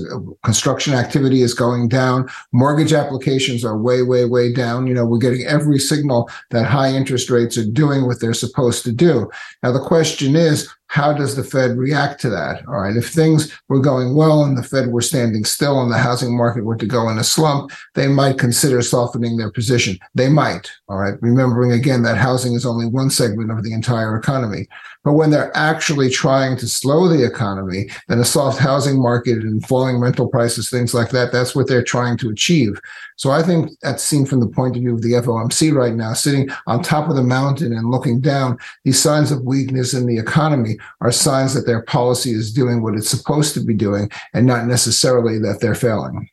construction 0.43 0.93
activity 0.93 1.41
is 1.41 1.53
going 1.53 1.89
down, 1.89 2.27
mortgage 2.51 2.91
applications 2.91 3.63
are 3.63 3.77
way, 3.77 4.01
way, 4.01 4.25
way 4.25 4.51
down. 4.51 4.87
You 4.87 4.95
know, 4.95 5.05
we're 5.05 5.19
getting 5.19 5.45
every 5.45 5.77
signal 5.77 6.29
that 6.49 6.65
high 6.65 6.91
interest 6.91 7.29
rates 7.29 7.57
are 7.57 7.65
doing 7.65 8.07
what 8.07 8.19
they're 8.19 8.33
supposed 8.33 8.83
to 8.85 8.91
do. 8.91 9.29
Now, 9.61 9.71
the 9.71 9.79
question 9.79 10.35
is, 10.35 10.73
how 10.91 11.13
does 11.13 11.37
the 11.37 11.43
Fed 11.43 11.77
react 11.77 12.19
to 12.19 12.29
that? 12.31 12.67
All 12.67 12.81
right. 12.81 12.97
If 12.97 13.11
things 13.11 13.57
were 13.69 13.79
going 13.79 14.13
well 14.13 14.43
and 14.43 14.57
the 14.57 14.63
Fed 14.63 14.89
were 14.89 15.01
standing 15.01 15.45
still 15.45 15.81
and 15.81 15.89
the 15.89 15.97
housing 15.97 16.35
market 16.35 16.65
were 16.65 16.75
to 16.75 16.85
go 16.85 17.07
in 17.07 17.17
a 17.17 17.23
slump, 17.23 17.71
they 17.95 18.09
might 18.09 18.37
consider 18.37 18.81
softening 18.81 19.37
their 19.37 19.49
position. 19.49 19.97
They 20.15 20.27
might. 20.27 20.69
All 20.89 20.97
right. 20.97 21.13
Remembering 21.21 21.71
again 21.71 22.03
that 22.03 22.17
housing 22.17 22.55
is 22.55 22.65
only 22.65 22.87
one 22.87 23.09
segment 23.09 23.51
of 23.51 23.63
the 23.63 23.71
entire 23.71 24.17
economy. 24.17 24.67
But 25.03 25.13
when 25.13 25.31
they're 25.31 25.55
actually 25.55 26.09
trying 26.09 26.57
to 26.57 26.67
slow 26.67 27.07
the 27.07 27.25
economy, 27.25 27.89
then 28.07 28.19
a 28.19 28.25
soft 28.25 28.59
housing 28.59 29.01
market 29.01 29.39
and 29.39 29.65
falling 29.65 29.99
rental 29.99 30.27
prices, 30.27 30.69
things 30.69 30.93
like 30.93 31.09
that, 31.09 31.31
that's 31.31 31.55
what 31.55 31.67
they're 31.67 31.83
trying 31.83 32.17
to 32.17 32.29
achieve. 32.29 32.79
So 33.15 33.31
I 33.31 33.41
think 33.41 33.71
that's 33.81 34.03
seen 34.03 34.25
from 34.25 34.41
the 34.41 34.47
point 34.47 34.75
of 34.75 34.81
view 34.81 34.93
of 34.93 35.01
the 35.01 35.13
FOMC 35.13 35.73
right 35.73 35.93
now, 35.93 36.13
sitting 36.13 36.49
on 36.67 36.83
top 36.83 37.09
of 37.09 37.15
the 37.15 37.23
mountain 37.23 37.73
and 37.73 37.89
looking 37.89 38.21
down, 38.21 38.57
these 38.83 39.01
signs 39.01 39.31
of 39.31 39.43
weakness 39.43 39.93
in 39.93 40.05
the 40.05 40.17
economy 40.17 40.77
are 41.01 41.11
signs 41.11 41.53
that 41.55 41.65
their 41.65 41.81
policy 41.83 42.31
is 42.31 42.53
doing 42.53 42.83
what 42.83 42.95
it's 42.95 43.09
supposed 43.09 43.53
to 43.55 43.59
be 43.59 43.73
doing 43.73 44.09
and 44.33 44.45
not 44.45 44.67
necessarily 44.67 45.39
that 45.39 45.59
they're 45.61 45.75
failing. 45.75 46.29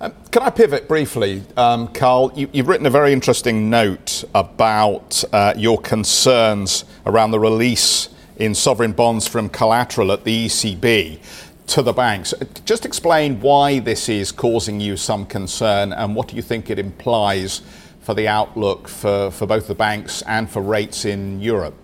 Um, 0.00 0.12
can 0.32 0.42
I 0.42 0.50
pivot 0.50 0.88
briefly? 0.88 1.42
Um, 1.56 1.86
Carl, 1.88 2.32
you, 2.34 2.48
have 2.54 2.66
written 2.66 2.86
a 2.86 2.90
very 2.90 3.12
interesting 3.12 3.70
note 3.70 4.24
about 4.34 5.22
uh, 5.32 5.54
your 5.56 5.80
concerns 5.80 6.84
around 7.06 7.30
the 7.30 7.38
release 7.38 8.08
in 8.36 8.56
sovereign 8.56 8.90
bonds 8.90 9.28
from 9.28 9.48
collateral 9.48 10.10
at 10.10 10.24
the 10.24 10.46
ECB 10.46 11.20
to 11.68 11.82
the 11.82 11.92
banks. 11.92 12.34
Just 12.64 12.84
explain 12.84 13.40
why 13.40 13.78
this 13.78 14.08
is 14.08 14.32
causing 14.32 14.80
you 14.80 14.96
some 14.96 15.24
concern 15.26 15.92
and 15.92 16.16
what 16.16 16.28
do 16.28 16.34
you 16.36 16.42
think 16.42 16.70
it 16.70 16.78
implies 16.80 17.62
for 18.00 18.14
the 18.14 18.26
outlook 18.26 18.88
for, 18.88 19.30
for 19.30 19.46
both 19.46 19.68
the 19.68 19.74
banks 19.76 20.22
and 20.22 20.50
for 20.50 20.60
rates 20.60 21.04
in 21.04 21.40
Europe? 21.40 21.74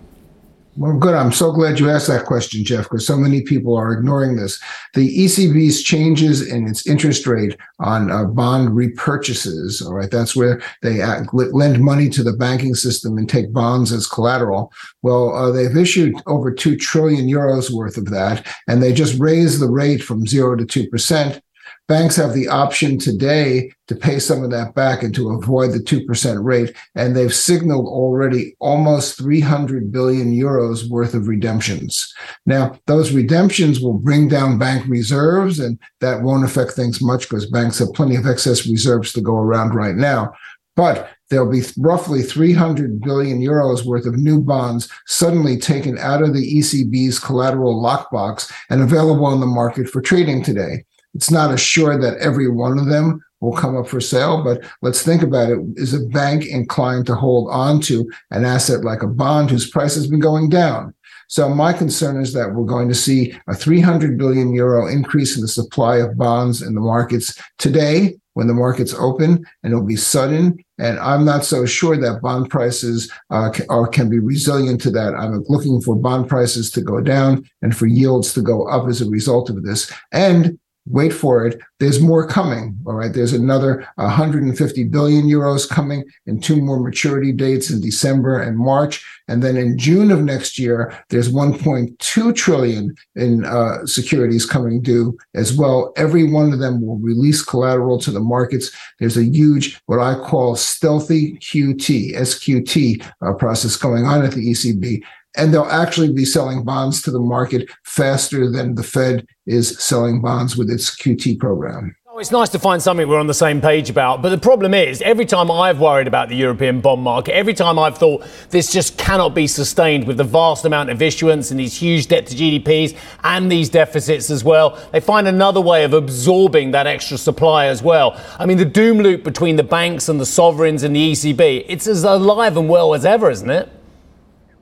Well, 0.77 0.97
good. 0.97 1.15
I'm 1.15 1.33
so 1.33 1.51
glad 1.51 1.79
you 1.79 1.89
asked 1.89 2.07
that 2.07 2.25
question, 2.25 2.63
Geoff, 2.63 2.85
because 2.85 3.05
so 3.05 3.17
many 3.17 3.41
people 3.41 3.75
are 3.75 3.91
ignoring 3.91 4.37
this. 4.37 4.57
The 4.93 5.25
ECB's 5.25 5.83
changes 5.83 6.47
in 6.47 6.65
its 6.65 6.87
interest 6.87 7.27
rate 7.27 7.57
on 7.79 8.09
uh, 8.09 8.23
bond 8.23 8.69
repurchases, 8.69 9.85
all 9.85 9.93
right, 9.93 10.09
that's 10.09 10.33
where 10.33 10.61
they 10.81 11.03
lend 11.33 11.81
money 11.81 12.07
to 12.09 12.23
the 12.23 12.33
banking 12.33 12.73
system 12.73 13.17
and 13.17 13.27
take 13.27 13.51
bonds 13.51 13.91
as 13.91 14.07
collateral. 14.07 14.71
Well, 15.01 15.35
uh, 15.35 15.51
they've 15.51 15.75
issued 15.75 16.15
over 16.25 16.51
2 16.51 16.77
trillion 16.77 17.27
euros 17.27 17.69
worth 17.69 17.97
of 17.97 18.05
that, 18.11 18.47
and 18.69 18.81
they 18.81 18.93
just 18.93 19.19
raised 19.19 19.59
the 19.59 19.69
rate 19.69 20.01
from 20.01 20.25
0 20.25 20.55
to 20.55 20.65
2% 20.65 21.41
banks 21.91 22.15
have 22.15 22.33
the 22.33 22.47
option 22.47 22.97
today 22.97 23.69
to 23.87 23.97
pay 23.97 24.17
some 24.17 24.45
of 24.45 24.49
that 24.49 24.73
back 24.73 25.03
and 25.03 25.13
to 25.13 25.31
avoid 25.31 25.73
the 25.73 25.79
2% 25.79 26.41
rate. 26.41 26.73
And 26.95 27.17
they've 27.17 27.33
signaled 27.33 27.85
already 27.85 28.55
almost 28.61 29.17
300 29.17 29.91
billion 29.91 30.31
euros 30.31 30.89
worth 30.89 31.13
of 31.13 31.27
redemptions. 31.27 32.13
Now, 32.45 32.79
those 32.87 33.11
redemptions 33.11 33.81
will 33.81 33.95
bring 33.95 34.29
down 34.29 34.57
bank 34.57 34.87
reserves, 34.87 35.59
and 35.59 35.77
that 35.99 36.21
won't 36.21 36.45
affect 36.45 36.71
things 36.71 37.01
much 37.01 37.27
because 37.27 37.51
banks 37.51 37.79
have 37.79 37.91
plenty 37.91 38.15
of 38.15 38.25
excess 38.25 38.65
reserves 38.65 39.11
to 39.11 39.19
go 39.19 39.35
around 39.35 39.75
right 39.75 39.95
now. 39.95 40.31
But 40.77 41.09
there'll 41.29 41.51
be 41.51 41.63
roughly 41.77 42.21
300 42.21 43.01
billion 43.01 43.41
euros 43.41 43.83
worth 43.83 44.05
of 44.05 44.15
new 44.15 44.39
bonds 44.39 44.87
suddenly 45.07 45.57
taken 45.57 45.97
out 45.97 46.23
of 46.23 46.33
the 46.33 46.57
ECB's 46.57 47.19
collateral 47.19 47.83
lockbox 47.83 48.49
and 48.69 48.81
available 48.81 49.25
on 49.25 49.41
the 49.41 49.45
market 49.45 49.89
for 49.89 50.01
trading 50.01 50.41
today. 50.41 50.85
It's 51.13 51.31
not 51.31 51.53
assured 51.53 52.01
that 52.03 52.17
every 52.17 52.49
one 52.49 52.79
of 52.79 52.85
them 52.85 53.23
will 53.41 53.53
come 53.53 53.75
up 53.75 53.87
for 53.87 53.99
sale, 53.99 54.43
but 54.43 54.63
let's 54.81 55.01
think 55.01 55.23
about 55.23 55.49
it. 55.49 55.59
Is 55.75 55.93
a 55.93 56.05
bank 56.07 56.45
inclined 56.45 57.07
to 57.07 57.15
hold 57.15 57.49
on 57.51 57.81
to 57.81 58.09
an 58.29 58.45
asset 58.45 58.83
like 58.83 59.03
a 59.03 59.07
bond 59.07 59.49
whose 59.49 59.69
price 59.69 59.95
has 59.95 60.07
been 60.07 60.19
going 60.19 60.49
down? 60.49 60.93
So 61.27 61.47
my 61.47 61.71
concern 61.71 62.21
is 62.21 62.33
that 62.33 62.53
we're 62.53 62.65
going 62.65 62.89
to 62.89 62.95
see 62.95 63.33
a 63.47 63.55
300 63.55 64.17
billion 64.17 64.53
euro 64.53 64.87
increase 64.87 65.35
in 65.35 65.41
the 65.41 65.47
supply 65.47 65.95
of 65.97 66.17
bonds 66.17 66.61
in 66.61 66.75
the 66.75 66.81
markets 66.81 67.41
today 67.57 68.17
when 68.33 68.47
the 68.47 68.53
markets 68.53 68.93
open, 68.93 69.45
and 69.63 69.73
it'll 69.73 69.85
be 69.85 69.95
sudden. 69.95 70.57
And 70.77 70.99
I'm 70.99 71.25
not 71.25 71.45
so 71.45 71.65
sure 71.65 71.97
that 71.97 72.21
bond 72.21 72.49
prices 72.49 73.11
uh, 73.29 73.49
can, 73.49 73.65
can 73.91 74.09
be 74.09 74.19
resilient 74.19 74.81
to 74.81 74.91
that. 74.91 75.15
I'm 75.15 75.43
looking 75.47 75.81
for 75.81 75.95
bond 75.95 76.29
prices 76.29 76.71
to 76.71 76.81
go 76.81 77.01
down 77.01 77.49
and 77.61 77.75
for 77.75 77.87
yields 77.87 78.33
to 78.33 78.41
go 78.41 78.67
up 78.67 78.87
as 78.87 79.01
a 79.01 79.09
result 79.09 79.49
of 79.49 79.63
this. 79.63 79.91
And 80.11 80.59
wait 80.87 81.13
for 81.13 81.45
it. 81.45 81.59
There's 81.79 82.01
more 82.01 82.27
coming. 82.27 82.77
All 82.85 82.93
right. 82.93 83.13
There's 83.13 83.33
another 83.33 83.87
150 83.95 84.83
billion 84.85 85.25
euros 85.25 85.69
coming 85.69 86.03
and 86.25 86.43
two 86.43 86.61
more 86.61 86.79
maturity 86.79 87.31
dates 87.31 87.69
in 87.69 87.81
December 87.81 88.39
and 88.39 88.57
March. 88.57 89.05
And 89.27 89.43
then 89.43 89.57
in 89.57 89.77
June 89.77 90.11
of 90.11 90.21
next 90.21 90.57
year, 90.57 90.93
there's 91.09 91.31
1.2 91.31 92.35
trillion 92.35 92.95
in 93.15 93.45
uh, 93.45 93.85
securities 93.85 94.45
coming 94.45 94.81
due 94.81 95.17
as 95.35 95.55
well. 95.55 95.93
Every 95.97 96.29
one 96.29 96.51
of 96.51 96.59
them 96.59 96.85
will 96.85 96.97
release 96.97 97.43
collateral 97.43 97.99
to 97.99 98.11
the 98.11 98.19
markets. 98.19 98.71
There's 98.99 99.17
a 99.17 99.23
huge, 99.23 99.79
what 99.85 99.99
I 99.99 100.15
call 100.15 100.55
stealthy 100.55 101.37
QT, 101.37 102.15
SQT 102.15 103.05
uh, 103.21 103.33
process 103.33 103.75
going 103.75 104.05
on 104.05 104.25
at 104.25 104.31
the 104.31 104.51
ECB 104.51 105.01
and 105.37 105.53
they'll 105.53 105.63
actually 105.63 106.11
be 106.11 106.25
selling 106.25 106.63
bonds 106.63 107.01
to 107.03 107.11
the 107.11 107.19
market 107.19 107.69
faster 107.83 108.49
than 108.49 108.75
the 108.75 108.83
Fed 108.83 109.25
is 109.45 109.77
selling 109.81 110.21
bonds 110.21 110.57
with 110.57 110.69
its 110.69 110.95
QT 110.95 111.39
program. 111.39 111.95
Oh, 112.13 112.17
it's 112.17 112.29
nice 112.29 112.49
to 112.49 112.59
find 112.59 112.81
something 112.81 113.07
we're 113.07 113.21
on 113.21 113.27
the 113.27 113.33
same 113.33 113.61
page 113.61 113.89
about. 113.89 114.21
But 114.21 114.31
the 114.31 114.37
problem 114.37 114.73
is, 114.73 115.01
every 115.01 115.25
time 115.25 115.49
I've 115.49 115.79
worried 115.79 116.07
about 116.07 116.27
the 116.27 116.35
European 116.35 116.81
bond 116.81 117.01
market, 117.01 117.33
every 117.33 117.53
time 117.53 117.79
I've 117.79 117.97
thought 117.97 118.25
this 118.49 118.69
just 118.69 118.97
cannot 118.97 119.33
be 119.33 119.47
sustained 119.47 120.05
with 120.05 120.17
the 120.17 120.25
vast 120.25 120.65
amount 120.65 120.89
of 120.89 121.01
issuance 121.01 121.51
and 121.51 121.59
these 121.59 121.73
huge 121.73 122.07
debt 122.07 122.27
to 122.27 122.35
GDPs 122.35 122.97
and 123.23 123.49
these 123.49 123.69
deficits 123.69 124.29
as 124.29 124.43
well, 124.43 124.77
they 124.91 124.99
find 124.99 125.25
another 125.25 125.61
way 125.61 125.85
of 125.85 125.93
absorbing 125.93 126.71
that 126.71 126.85
extra 126.85 127.17
supply 127.17 127.67
as 127.67 127.81
well. 127.81 128.21
I 128.37 128.45
mean, 128.45 128.57
the 128.57 128.65
doom 128.65 128.97
loop 128.97 129.23
between 129.23 129.55
the 129.55 129.63
banks 129.63 130.09
and 130.09 130.19
the 130.19 130.25
sovereigns 130.25 130.83
and 130.83 130.93
the 130.93 131.13
ECB, 131.13 131.63
it's 131.69 131.87
as 131.87 132.03
alive 132.03 132.57
and 132.57 132.67
well 132.67 132.93
as 132.93 133.05
ever, 133.05 133.29
isn't 133.29 133.49
it? 133.49 133.69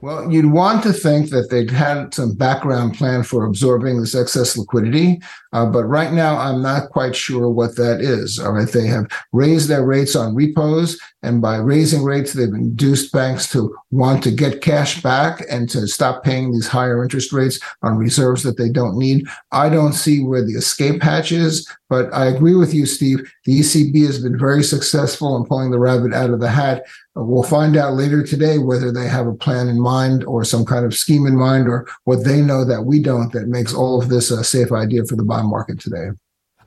Well, 0.02 0.32
you'd 0.32 0.54
want 0.54 0.82
to 0.84 0.94
think 0.94 1.30
that 1.32 1.50
they'd 1.50 1.70
had 1.70 2.14
some 2.14 2.34
background 2.34 2.96
plan 2.96 3.24
for 3.24 3.44
absorbing 3.44 4.00
this 4.00 4.16
excess 4.16 4.58
liquidity, 4.58 5.20
uh, 5.52 5.66
but 5.66 5.84
right 5.84 6.14
now 6.14 6.38
I'm 6.38 6.62
not 6.62 6.90
quite 6.92 7.16
sure 7.16 7.50
what 7.50 7.76
that 7.76 8.00
is. 8.00 8.40
All 8.40 8.54
right, 8.54 8.68
they 8.68 8.88
have 8.88 9.08
raised 9.34 9.68
their 9.68 9.86
rates 9.86 10.16
on 10.16 10.36
repos, 10.36 10.98
and 11.22 11.42
by 11.42 11.58
raising 11.58 12.04
rates, 12.04 12.32
they've 12.32 12.48
induced 12.48 13.12
banks 13.12 13.52
to 13.52 13.76
want 13.92 14.24
to 14.24 14.32
get 14.32 14.62
cash 14.62 15.04
back 15.04 15.44
and 15.50 15.70
to 15.72 15.86
stop 15.86 16.24
paying 16.24 16.54
these 16.54 16.68
higher 16.68 17.04
interest 17.04 17.34
rates 17.34 17.60
on 17.82 17.98
reserves 17.98 18.44
that 18.44 18.58
they 18.58 18.70
don't 18.70 18.98
need. 18.98 19.26
I 19.52 19.68
don't 19.68 19.94
see 19.94 20.24
where 20.24 20.46
the 20.46 20.54
escape 20.54 21.04
hatch 21.04 21.34
is, 21.34 21.70
but 21.90 22.14
I 22.14 22.28
agree 22.28 22.56
with 22.56 22.74
you, 22.74 22.86
Steve. 22.86 23.30
The 23.44 23.60
ECB 23.60 24.06
has 24.06 24.24
been 24.24 24.40
very 24.40 24.64
successful 24.64 25.36
in 25.36 25.46
pulling 25.46 25.72
the 25.72 25.80
rabbit 25.80 26.14
out 26.14 26.30
of 26.30 26.40
the 26.40 26.50
hat 26.50 26.86
We'll 27.22 27.44
find 27.44 27.76
out 27.76 27.96
later 27.96 28.24
today 28.24 28.58
whether 28.58 28.92
they 28.92 29.08
have 29.08 29.28
a 29.28 29.34
plan 29.34 29.68
in 29.68 29.80
mind 29.80 30.24
or 30.24 30.44
some 30.44 30.66
kind 30.66 30.86
of 30.86 30.94
scheme 30.94 31.26
in 31.26 31.36
mind 31.36 31.68
or 31.68 31.88
what 32.06 32.24
they 32.24 32.42
know 32.42 32.64
that 32.66 32.84
we 32.84 33.02
don't 33.02 33.32
that 33.34 33.48
makes 33.48 33.74
all 33.74 34.02
of 34.02 34.10
this 34.10 34.32
a 34.32 34.44
safe 34.44 34.72
idea 34.72 35.06
for 35.06 35.16
the 35.16 35.24
bond 35.24 35.50
market 35.50 35.80
today. 35.80 36.10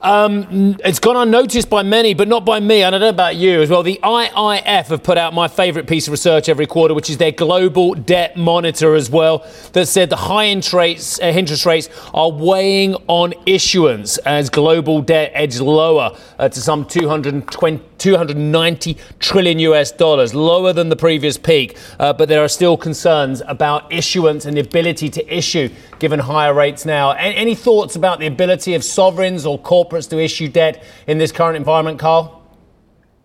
Um, 0.03 0.77
it's 0.85 0.99
gone 0.99 1.17
unnoticed 1.17 1.71
by 1.71 1.85
many, 1.85 2.13
but 2.13 2.27
not 2.27 2.45
by 2.45 2.59
me. 2.59 2.83
And 2.83 2.93
I 2.93 2.99
don't 2.99 3.07
know 3.07 3.09
about 3.11 3.37
you 3.37 3.63
as 3.63 3.71
well. 3.71 3.85
The 3.85 4.01
IIF 4.03 4.87
have 4.89 5.03
put 5.05 5.17
out 5.17 5.33
my 5.33 5.47
favourite 5.47 5.87
piece 5.87 6.09
of 6.09 6.11
research 6.11 6.49
every 6.49 6.67
quarter, 6.67 6.93
which 6.93 7.09
is 7.09 7.19
their 7.19 7.31
global 7.31 7.95
debt 7.95 8.37
monitor 8.37 8.97
as 8.97 9.09
well, 9.09 9.47
that 9.73 9.87
said 9.87 10.11
the 10.11 10.17
high 10.17 10.47
interest 10.47 10.73
rates, 10.73 11.21
uh, 11.21 11.27
interest 11.27 11.67
rates 11.67 11.89
are 12.13 12.33
weighing 12.33 12.97
on 13.07 13.33
issuance 13.47 14.19
as 14.19 14.51
global 14.51 15.03
debt 15.03 15.31
edged 15.35 15.61
lower 15.61 16.17
uh, 16.41 16.49
to 16.49 16.61
some 16.61 16.85
220, 16.85 17.81
290 17.99 18.97
trillion 19.21 19.61
US 19.61 19.93
dollars, 19.93 20.35
lower 20.35 20.73
than 20.73 20.89
the 20.89 20.97
previous 20.97 21.39
peak. 21.39 21.79
Uh, 22.01 22.13
but 22.13 22.29
there 22.29 22.43
are 22.43 22.49
still 22.49 22.77
concerns 22.77 23.41
about 23.47 23.93
issuance 23.93 24.47
and 24.47 24.57
the 24.57 24.61
ability 24.61 25.09
to 25.11 25.33
issue 25.33 25.69
given 26.01 26.19
higher 26.19 26.53
rates 26.53 26.85
now. 26.85 27.13
Any, 27.13 27.37
any 27.37 27.55
thoughts 27.55 27.95
about 27.95 28.19
the 28.19 28.27
ability 28.27 28.75
of 28.75 28.83
sovereigns 28.83 29.47
or 29.47 29.57
corporates 29.57 29.92
to 30.01 30.19
issue 30.19 30.49
debt 30.49 30.85
in 31.07 31.19
this 31.19 31.33
current 31.33 31.57
environment, 31.57 31.99
Carl? 31.99 32.42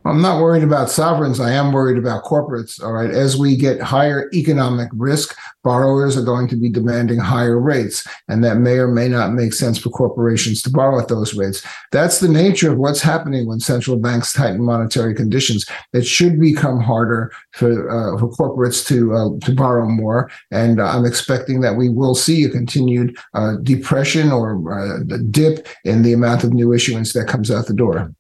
I'm 0.07 0.21
not 0.21 0.41
worried 0.41 0.63
about 0.63 0.89
sovereigns. 0.89 1.39
I 1.39 1.51
am 1.51 1.73
worried 1.73 1.97
about 1.97 2.23
corporates. 2.23 2.81
All 2.81 2.93
right. 2.93 3.09
As 3.09 3.35
we 3.35 3.57
get 3.57 3.81
higher 3.81 4.29
economic 4.33 4.89
risk, 4.93 5.37
borrowers 5.63 6.15
are 6.15 6.23
going 6.23 6.47
to 6.47 6.55
be 6.55 6.69
demanding 6.69 7.19
higher 7.19 7.59
rates. 7.59 8.07
And 8.29 8.41
that 8.43 8.57
may 8.57 8.77
or 8.77 8.87
may 8.87 9.09
not 9.09 9.33
make 9.33 9.53
sense 9.53 9.77
for 9.77 9.89
corporations 9.89 10.61
to 10.61 10.69
borrow 10.69 10.97
at 10.99 11.09
those 11.09 11.33
rates. 11.33 11.61
That's 11.91 12.19
the 12.19 12.29
nature 12.29 12.71
of 12.71 12.77
what's 12.77 13.01
happening 13.01 13.47
when 13.47 13.59
central 13.59 13.97
banks 13.97 14.31
tighten 14.31 14.63
monetary 14.63 15.13
conditions. 15.13 15.65
It 15.91 16.05
should 16.05 16.39
become 16.39 16.79
harder 16.79 17.31
for, 17.51 17.89
uh, 17.89 18.17
for 18.17 18.29
corporates 18.29 18.87
to, 18.87 19.13
uh, 19.13 19.45
to 19.45 19.53
borrow 19.53 19.87
more. 19.87 20.31
And 20.51 20.79
uh, 20.79 20.87
I'm 20.87 21.05
expecting 21.05 21.59
that 21.61 21.75
we 21.75 21.89
will 21.89 22.15
see 22.15 22.45
a 22.45 22.49
continued 22.49 23.17
uh, 23.33 23.55
depression 23.61 24.31
or 24.31 24.55
uh, 24.71 25.17
dip 25.29 25.67
in 25.83 26.03
the 26.03 26.13
amount 26.13 26.45
of 26.45 26.53
new 26.53 26.71
issuance 26.71 27.11
that 27.11 27.27
comes 27.27 27.51
out 27.51 27.67
the 27.67 27.73
door. 27.73 28.13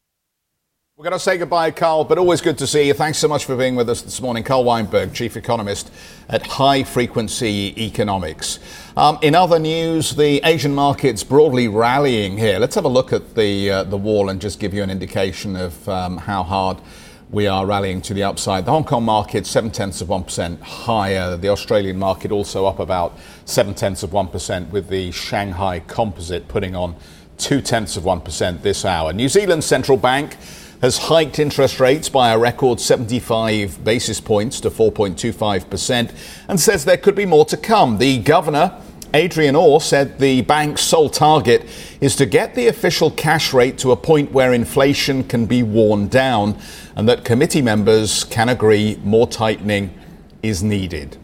We're 0.97 1.03
going 1.03 1.13
to 1.13 1.19
say 1.19 1.37
goodbye, 1.37 1.69
Carl, 1.69 2.05
but 2.05 2.17
always 2.17 2.41
good 2.41 2.57
to 2.57 2.65
see 2.65 2.87
you. 2.87 2.93
Thanks 2.95 3.19
so 3.19 3.27
much 3.27 3.45
for 3.45 3.55
being 3.55 3.75
with 3.75 3.87
us 3.87 4.01
this 4.01 4.19
morning. 4.19 4.43
Carl 4.43 4.63
Weinberg, 4.63 5.13
Chief 5.13 5.37
Economist 5.37 5.91
at 6.27 6.41
High 6.47 6.81
Frequency 6.81 7.75
Economics. 7.77 8.57
Um, 8.97 9.19
in 9.21 9.35
other 9.35 9.59
news, 9.59 10.15
the 10.15 10.41
Asian 10.43 10.73
markets 10.73 11.23
broadly 11.23 11.67
rallying 11.67 12.35
here. 12.35 12.57
Let's 12.57 12.73
have 12.73 12.85
a 12.85 12.87
look 12.89 13.13
at 13.13 13.35
the, 13.35 13.69
uh, 13.69 13.83
the 13.83 13.95
wall 13.95 14.29
and 14.29 14.41
just 14.41 14.59
give 14.59 14.73
you 14.73 14.81
an 14.81 14.89
indication 14.89 15.55
of 15.55 15.87
um, 15.87 16.17
how 16.17 16.41
hard 16.41 16.81
we 17.29 17.45
are 17.45 17.67
rallying 17.67 18.01
to 18.01 18.15
the 18.15 18.23
upside. 18.23 18.65
The 18.65 18.71
Hong 18.71 18.83
Kong 18.83 19.05
market, 19.05 19.45
seven 19.45 19.69
tenths 19.69 20.01
of 20.01 20.07
1% 20.07 20.59
higher. 20.61 21.37
The 21.37 21.49
Australian 21.49 21.99
market 21.99 22.31
also 22.31 22.65
up 22.65 22.79
about 22.79 23.19
seven 23.45 23.75
tenths 23.75 24.01
of 24.01 24.09
1%, 24.09 24.71
with 24.71 24.89
the 24.89 25.11
Shanghai 25.11 25.79
composite 25.81 26.47
putting 26.47 26.75
on 26.75 26.95
two 27.37 27.61
tenths 27.61 27.97
of 27.97 28.03
1% 28.03 28.63
this 28.63 28.83
hour. 28.83 29.13
New 29.13 29.29
Zealand 29.29 29.63
Central 29.63 29.95
Bank 29.95 30.37
has 30.81 30.97
hiked 30.97 31.39
interest 31.39 31.79
rates 31.79 32.09
by 32.09 32.31
a 32.31 32.37
record 32.37 32.79
75 32.79 33.83
basis 33.83 34.21
points 34.21 34.59
to 34.61 34.69
4.25% 34.69 36.11
and 36.47 36.59
says 36.59 36.85
there 36.85 36.97
could 36.97 37.15
be 37.15 37.25
more 37.25 37.45
to 37.45 37.57
come. 37.57 37.97
The 37.97 38.19
governor, 38.19 38.79
Adrian 39.13 39.55
Orr, 39.55 39.81
said 39.81 40.19
the 40.19 40.41
bank's 40.41 40.81
sole 40.81 41.09
target 41.09 41.65
is 41.99 42.15
to 42.17 42.25
get 42.25 42.53
the 42.53 42.67
official 42.67 43.09
cash 43.09 43.53
rate 43.53 43.77
to 43.79 43.91
a 43.91 43.95
point 43.95 44.31
where 44.31 44.53
inflation 44.53 45.23
can 45.23 45.45
be 45.45 45.63
worn 45.63 46.07
down 46.07 46.59
and 46.95 47.09
that 47.09 47.25
committee 47.25 47.61
members 47.61 48.23
can 48.25 48.49
agree 48.49 48.99
more 49.03 49.27
tightening 49.27 49.93
is 50.43 50.61
needed. 50.61 51.17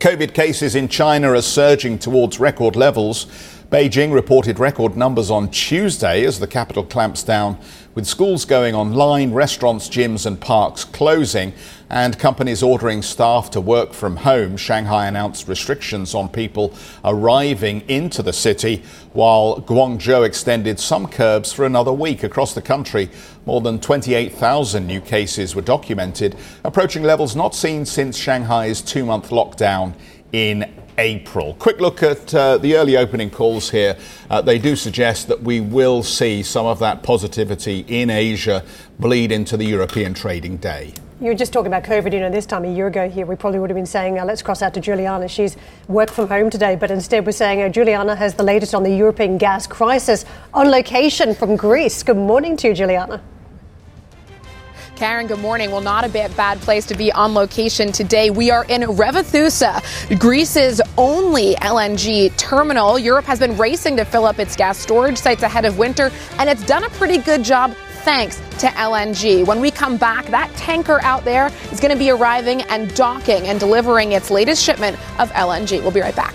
COVID 0.00 0.32
cases 0.32 0.76
in 0.76 0.88
China 0.88 1.32
are 1.32 1.42
surging 1.42 1.98
towards 1.98 2.38
record 2.38 2.76
levels. 2.76 3.26
Beijing 3.68 4.14
reported 4.14 4.60
record 4.60 4.96
numbers 4.96 5.28
on 5.28 5.50
Tuesday 5.50 6.24
as 6.24 6.38
the 6.38 6.46
capital 6.46 6.84
clamps 6.84 7.24
down 7.24 7.58
with 7.98 8.06
schools 8.06 8.44
going 8.44 8.76
online, 8.76 9.32
restaurants, 9.32 9.88
gyms, 9.88 10.24
and 10.24 10.40
parks 10.40 10.84
closing, 10.84 11.52
and 11.90 12.16
companies 12.16 12.62
ordering 12.62 13.02
staff 13.02 13.50
to 13.50 13.60
work 13.60 13.92
from 13.92 14.14
home, 14.14 14.56
Shanghai 14.56 15.08
announced 15.08 15.48
restrictions 15.48 16.14
on 16.14 16.28
people 16.28 16.72
arriving 17.04 17.80
into 17.88 18.22
the 18.22 18.32
city, 18.32 18.84
while 19.14 19.60
Guangzhou 19.62 20.24
extended 20.24 20.78
some 20.78 21.08
curbs 21.08 21.52
for 21.52 21.66
another 21.66 21.92
week 21.92 22.22
across 22.22 22.54
the 22.54 22.62
country. 22.62 23.10
More 23.46 23.60
than 23.60 23.80
28,000 23.80 24.86
new 24.86 25.00
cases 25.00 25.56
were 25.56 25.62
documented, 25.62 26.36
approaching 26.62 27.02
levels 27.02 27.34
not 27.34 27.52
seen 27.52 27.84
since 27.84 28.16
Shanghai's 28.16 28.80
two 28.80 29.04
month 29.04 29.30
lockdown 29.30 29.94
in 30.30 30.72
April. 30.98 31.54
Quick 31.54 31.80
look 31.80 32.02
at 32.02 32.34
uh, 32.34 32.58
the 32.58 32.76
early 32.76 32.96
opening 32.96 33.30
calls 33.30 33.70
here. 33.70 33.96
Uh, 34.28 34.42
they 34.42 34.58
do 34.58 34.76
suggest 34.76 35.28
that 35.28 35.42
we 35.42 35.60
will 35.60 36.02
see 36.02 36.42
some 36.42 36.66
of 36.66 36.78
that 36.80 37.02
positivity 37.02 37.84
in 37.88 38.10
Asia 38.10 38.64
bleed 38.98 39.32
into 39.32 39.56
the 39.56 39.64
European 39.64 40.12
trading 40.12 40.56
day. 40.58 40.92
You 41.20 41.26
were 41.26 41.34
just 41.34 41.52
talking 41.52 41.66
about 41.66 41.82
COVID. 41.82 42.12
You 42.12 42.20
know, 42.20 42.30
this 42.30 42.46
time 42.46 42.64
a 42.64 42.72
year 42.72 42.86
ago 42.86 43.08
here, 43.08 43.26
we 43.26 43.34
probably 43.34 43.58
would 43.58 43.70
have 43.70 43.76
been 43.76 43.86
saying, 43.86 44.20
uh, 44.20 44.24
let's 44.24 44.42
cross 44.42 44.62
out 44.62 44.74
to 44.74 44.80
Juliana. 44.80 45.26
She's 45.26 45.56
worked 45.88 46.12
from 46.12 46.28
home 46.28 46.48
today, 46.48 46.76
but 46.76 46.92
instead 46.92 47.26
we're 47.26 47.32
saying 47.32 47.60
uh, 47.60 47.68
Juliana 47.68 48.14
has 48.14 48.34
the 48.34 48.44
latest 48.44 48.74
on 48.74 48.84
the 48.84 48.94
European 48.94 49.36
gas 49.36 49.66
crisis 49.66 50.24
on 50.54 50.70
location 50.70 51.34
from 51.34 51.56
Greece. 51.56 52.04
Good 52.04 52.16
morning 52.16 52.56
to 52.58 52.68
you, 52.68 52.74
Juliana. 52.74 53.20
Karen, 54.98 55.28
good 55.28 55.38
morning. 55.38 55.70
Well, 55.70 55.80
not 55.80 56.04
a 56.04 56.08
bit 56.08 56.36
bad 56.36 56.58
place 56.60 56.84
to 56.86 56.96
be 56.96 57.12
on 57.12 57.32
location 57.32 57.92
today. 57.92 58.30
We 58.30 58.50
are 58.50 58.64
in 58.64 58.80
Revithoussa, 58.80 60.18
Greece's 60.18 60.80
only 60.96 61.54
LNG 61.54 62.36
terminal. 62.36 62.98
Europe 62.98 63.24
has 63.26 63.38
been 63.38 63.56
racing 63.56 63.96
to 63.98 64.04
fill 64.04 64.26
up 64.26 64.40
its 64.40 64.56
gas 64.56 64.76
storage 64.76 65.16
sites 65.16 65.44
ahead 65.44 65.64
of 65.64 65.78
winter, 65.78 66.10
and 66.38 66.50
it's 66.50 66.66
done 66.66 66.82
a 66.82 66.90
pretty 66.90 67.18
good 67.18 67.44
job 67.44 67.76
thanks 68.02 68.38
to 68.58 68.66
LNG. 68.66 69.46
When 69.46 69.60
we 69.60 69.70
come 69.70 69.98
back, 69.98 70.26
that 70.32 70.50
tanker 70.56 71.00
out 71.02 71.24
there 71.24 71.52
is 71.70 71.78
going 71.78 71.92
to 71.92 71.98
be 71.98 72.10
arriving 72.10 72.62
and 72.62 72.92
docking 72.96 73.46
and 73.46 73.60
delivering 73.60 74.10
its 74.10 74.32
latest 74.32 74.64
shipment 74.64 74.98
of 75.20 75.30
LNG. 75.30 75.80
We'll 75.80 75.92
be 75.92 76.00
right 76.00 76.16
back. 76.16 76.34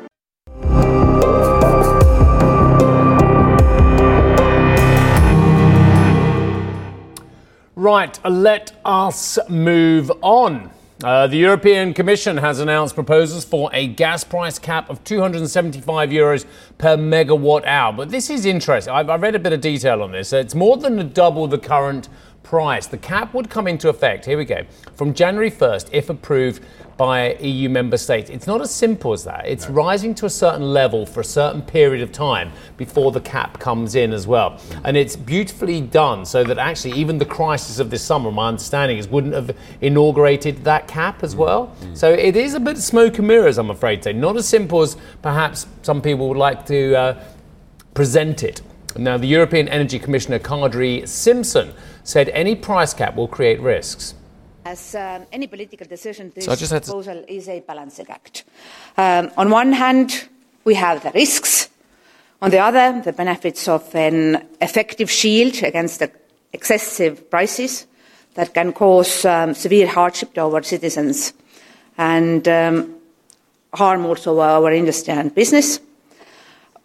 Right, 7.81 8.19
let 8.23 8.73
us 8.85 9.39
move 9.49 10.11
on. 10.21 10.69
Uh, 11.03 11.25
the 11.25 11.37
European 11.37 11.95
Commission 11.95 12.37
has 12.37 12.59
announced 12.59 12.93
proposals 12.93 13.43
for 13.43 13.71
a 13.73 13.87
gas 13.87 14.23
price 14.23 14.59
cap 14.59 14.87
of 14.87 15.03
275 15.03 16.11
euros 16.11 16.45
per 16.77 16.95
megawatt 16.95 17.65
hour. 17.65 17.91
But 17.91 18.11
this 18.11 18.29
is 18.29 18.45
interesting. 18.45 18.93
I've, 18.93 19.09
I've 19.09 19.23
read 19.23 19.33
a 19.33 19.39
bit 19.39 19.51
of 19.51 19.61
detail 19.61 20.03
on 20.03 20.11
this. 20.11 20.31
It's 20.31 20.53
more 20.53 20.77
than 20.77 21.11
double 21.11 21.47
the 21.47 21.57
current 21.57 22.07
price. 22.43 22.87
The 22.87 22.97
cap 22.97 23.33
would 23.33 23.49
come 23.49 23.67
into 23.67 23.89
effect, 23.89 24.25
here 24.25 24.37
we 24.37 24.45
go, 24.45 24.63
from 24.95 25.13
January 25.13 25.51
1st 25.51 25.89
if 25.91 26.09
approved 26.09 26.63
by 26.97 27.33
EU 27.35 27.67
member 27.67 27.97
states. 27.97 28.29
It's 28.29 28.45
not 28.45 28.61
as 28.61 28.69
simple 28.69 29.11
as 29.11 29.23
that. 29.23 29.47
It's 29.47 29.67
no. 29.67 29.73
rising 29.73 30.13
to 30.15 30.27
a 30.27 30.29
certain 30.29 30.71
level 30.71 31.05
for 31.05 31.21
a 31.21 31.23
certain 31.23 31.63
period 31.63 32.03
of 32.03 32.11
time 32.11 32.51
before 32.77 33.11
the 33.11 33.21
cap 33.21 33.59
comes 33.59 33.95
in 33.95 34.13
as 34.13 34.27
well. 34.27 34.59
And 34.83 34.95
it's 34.95 35.15
beautifully 35.15 35.81
done 35.81 36.25
so 36.25 36.43
that 36.43 36.59
actually 36.59 36.93
even 36.99 37.17
the 37.17 37.25
crisis 37.25 37.79
of 37.79 37.89
this 37.89 38.03
summer, 38.03 38.31
my 38.31 38.49
understanding 38.49 38.99
is, 38.99 39.07
wouldn't 39.07 39.33
have 39.33 39.57
inaugurated 39.81 40.63
that 40.65 40.87
cap 40.87 41.23
as 41.23 41.35
well. 41.35 41.75
Mm. 41.81 41.97
So 41.97 42.11
it 42.11 42.35
is 42.35 42.53
a 42.53 42.59
bit 42.59 42.75
of 42.75 42.83
smoke 42.83 43.17
and 43.17 43.27
mirrors, 43.27 43.57
I'm 43.57 43.71
afraid 43.71 43.97
to 44.03 44.03
say. 44.03 44.13
Not 44.13 44.37
as 44.37 44.47
simple 44.47 44.81
as 44.81 44.95
perhaps 45.23 45.65
some 45.81 46.03
people 46.03 46.29
would 46.29 46.37
like 46.37 46.67
to 46.67 46.95
uh, 46.95 47.23
present 47.95 48.43
it. 48.43 48.61
Now, 48.97 49.17
the 49.17 49.27
European 49.27 49.67
Energy 49.67 49.99
Commissioner 49.99 50.39
Kadri 50.39 51.07
Simson 51.07 51.73
said 52.03 52.29
any 52.29 52.55
price 52.55 52.93
cap 52.93 53.15
will 53.15 53.27
create 53.27 53.59
risks. 53.61 54.15
As 54.65 54.95
um, 54.95 55.25
any 55.31 55.47
political 55.47 55.87
decision, 55.87 56.31
this 56.35 56.45
so 56.45 56.55
proposal 56.55 57.23
to... 57.23 57.33
is 57.33 57.49
a 57.49 57.61
balancing 57.61 58.07
act. 58.09 58.43
Um, 58.97 59.31
on 59.37 59.49
one 59.49 59.73
hand, 59.73 60.27
we 60.63 60.75
have 60.75 61.03
the 61.03 61.11
risks. 61.11 61.69
On 62.41 62.51
the 62.51 62.59
other, 62.59 63.01
the 63.01 63.13
benefits 63.13 63.67
of 63.67 63.93
an 63.95 64.45
effective 64.61 65.09
shield 65.09 65.63
against 65.63 65.99
the 65.99 66.11
excessive 66.53 67.29
prices 67.29 67.87
that 68.35 68.53
can 68.53 68.73
cause 68.73 69.25
um, 69.25 69.53
severe 69.53 69.87
hardship 69.87 70.33
to 70.33 70.41
our 70.41 70.63
citizens 70.63 71.33
and 71.97 72.47
um, 72.47 72.95
harm 73.73 74.05
also 74.05 74.39
our 74.39 74.71
industry 74.71 75.13
and 75.13 75.33
business, 75.33 75.79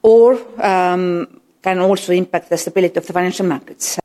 or 0.03 0.39
um, 0.63 1.41
can 1.67 1.81
also 1.81 2.13
impact 2.13 2.49
the 2.49 2.57
stability 2.57 2.97
of 2.97 3.05
the 3.09 3.13
financial 3.13 3.45
markets. 3.45 3.99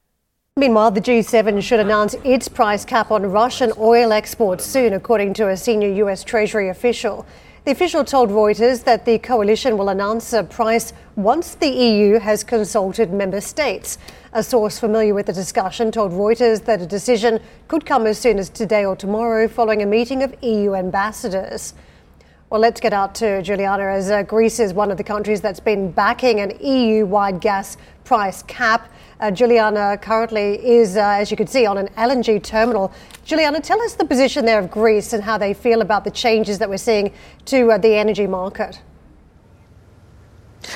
Meanwhile, 0.58 0.92
the 0.92 1.02
G7 1.02 1.62
should 1.62 1.80
announce 1.80 2.16
its 2.24 2.48
price 2.48 2.84
cap 2.84 3.12
on 3.12 3.22
Russian 3.32 3.72
oil 3.78 4.12
exports 4.12 4.66
soon, 4.66 4.94
according 4.94 5.36
to 5.36 5.50
a 5.50 5.56
senior 5.56 5.92
US 6.06 6.24
Treasury 6.24 6.70
official. 6.70 7.24
The 7.66 7.72
official 7.72 8.04
told 8.04 8.32
Reuters 8.32 8.84
that 8.86 9.06
the 9.06 9.20
coalition 9.20 9.78
will 9.78 9.90
announce 9.90 10.34
a 10.34 10.44
price 10.44 10.94
once 11.16 11.54
the 11.54 11.70
EU 11.70 12.18
has 12.18 12.44
consulted 12.44 13.14
member 13.14 13.42
states. 13.42 14.00
A 14.34 14.42
source 14.42 14.80
familiar 14.80 15.14
with 15.14 15.28
the 15.28 15.34
discussion 15.34 15.92
told 15.92 16.12
Reuters 16.14 16.66
that 16.66 16.82
a 16.82 16.88
decision 16.88 17.40
could 17.68 17.86
come 17.86 18.08
as 18.08 18.18
soon 18.18 18.40
as 18.40 18.50
today 18.50 18.86
or 18.86 18.96
tomorrow 18.96 19.48
following 19.48 19.84
a 19.84 19.86
meeting 19.86 20.24
of 20.24 20.34
EU 20.42 20.74
ambassadors. 20.74 21.76
Well, 22.52 22.60
let's 22.60 22.82
get 22.82 22.92
out 22.92 23.16
to 23.16 23.42
Juliana, 23.42 23.86
as 23.86 24.12
uh, 24.12 24.24
Greece 24.24 24.60
is 24.60 24.74
one 24.74 24.92
of 24.92 24.98
the 24.98 25.06
countries 25.06 25.40
that's 25.40 25.62
been 25.62 25.90
backing 25.90 26.42
an 26.42 26.52
EU 26.60 27.06
wide 27.06 27.40
gas 27.40 27.78
price 28.04 28.44
cap. 28.44 28.92
Uh, 29.22 29.32
Juliana 29.32 29.98
currently 29.98 30.56
is, 30.62 30.98
uh, 30.98 31.16
as 31.18 31.32
you 31.32 31.38
can 31.38 31.48
see, 31.48 31.66
on 31.66 31.78
an 31.78 31.88
LNG 31.96 32.44
terminal. 32.44 32.92
Juliana, 33.24 33.62
tell 33.62 33.82
us 33.82 33.94
the 33.94 34.04
position 34.04 34.44
there 34.44 34.60
of 34.60 34.70
Greece 34.70 35.14
and 35.14 35.24
how 35.24 35.38
they 35.38 35.54
feel 35.54 35.80
about 35.80 36.04
the 36.04 36.12
changes 36.12 36.60
that 36.60 36.70
we're 36.70 36.76
seeing 36.76 37.14
to 37.46 37.72
uh, 37.72 37.78
the 37.78 37.96
energy 37.96 38.28
market. 38.28 38.82